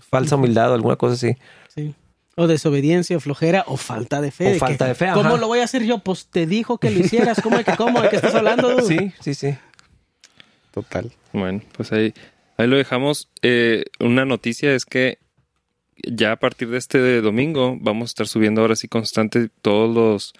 [0.00, 1.36] falsa humildad o alguna cosa así.
[1.74, 1.94] Sí.
[2.34, 4.56] O desobediencia, o flojera, o falta de fe.
[4.56, 5.38] O falta que, de fe, ¿Cómo ajá.
[5.38, 5.98] lo voy a hacer yo?
[5.98, 7.40] Pues te dijo que lo hicieras.
[7.42, 8.00] ¿Cómo de que cómo?
[8.00, 8.80] ¿De qué estás hablando?
[8.80, 9.54] Sí, sí, sí.
[10.72, 11.10] Total.
[11.32, 12.12] bueno pues ahí
[12.56, 15.18] ahí lo dejamos Eh, una noticia es que
[16.04, 20.32] ya a partir de este domingo vamos a estar subiendo ahora sí constante todos los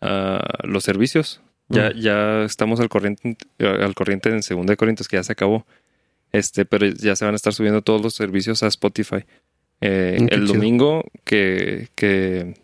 [0.00, 2.00] ah, los servicios ya Mm.
[2.00, 5.66] ya estamos al corriente al corriente en segunda de Corintios que ya se acabó
[6.32, 9.24] este pero ya se van a estar subiendo todos los servicios a Spotify
[9.80, 10.54] Eh, Mm, el chido.
[10.54, 12.54] domingo que que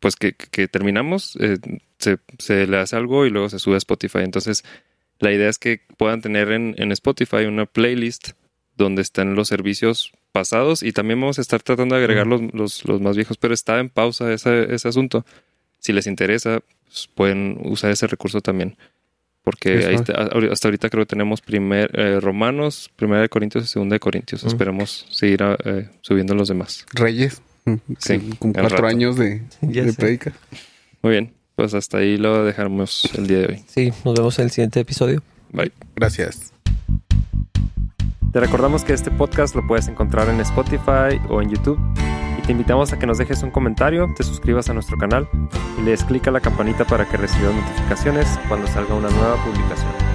[0.00, 1.58] pues que, que terminamos eh,
[1.98, 4.64] se, se le hace algo y luego se sube a Spotify entonces
[5.20, 8.30] la idea es que puedan tener en, en Spotify una playlist
[8.76, 12.84] donde están los servicios pasados y también vamos a estar tratando de agregar los, los,
[12.86, 15.24] los más viejos, pero está en pausa ese, ese asunto.
[15.78, 18.76] Si les interesa, pues, pueden usar ese recurso también.
[19.42, 20.28] Porque ahí está.
[20.52, 24.44] hasta ahorita creo que tenemos primer, eh, Romanos, Primera de Corintios y Segunda de Corintios.
[24.44, 24.48] Mm.
[24.48, 26.84] Esperemos seguir eh, subiendo los demás.
[26.92, 27.40] Reyes.
[27.98, 28.86] Sí, Con cuatro rato.
[28.86, 29.98] años de, de sé.
[29.98, 30.32] prédica.
[31.02, 33.64] Muy bien, pues hasta ahí lo dejamos el día de hoy.
[33.68, 35.22] Sí, nos vemos en el siguiente episodio.
[35.52, 35.70] Bye.
[35.94, 36.54] Gracias.
[38.32, 41.78] Te recordamos que este podcast lo puedes encontrar en Spotify o en YouTube
[42.38, 45.28] y te invitamos a que nos dejes un comentario, te suscribas a nuestro canal
[45.78, 49.36] y le des clic a la campanita para que recibas notificaciones cuando salga una nueva
[49.44, 50.09] publicación.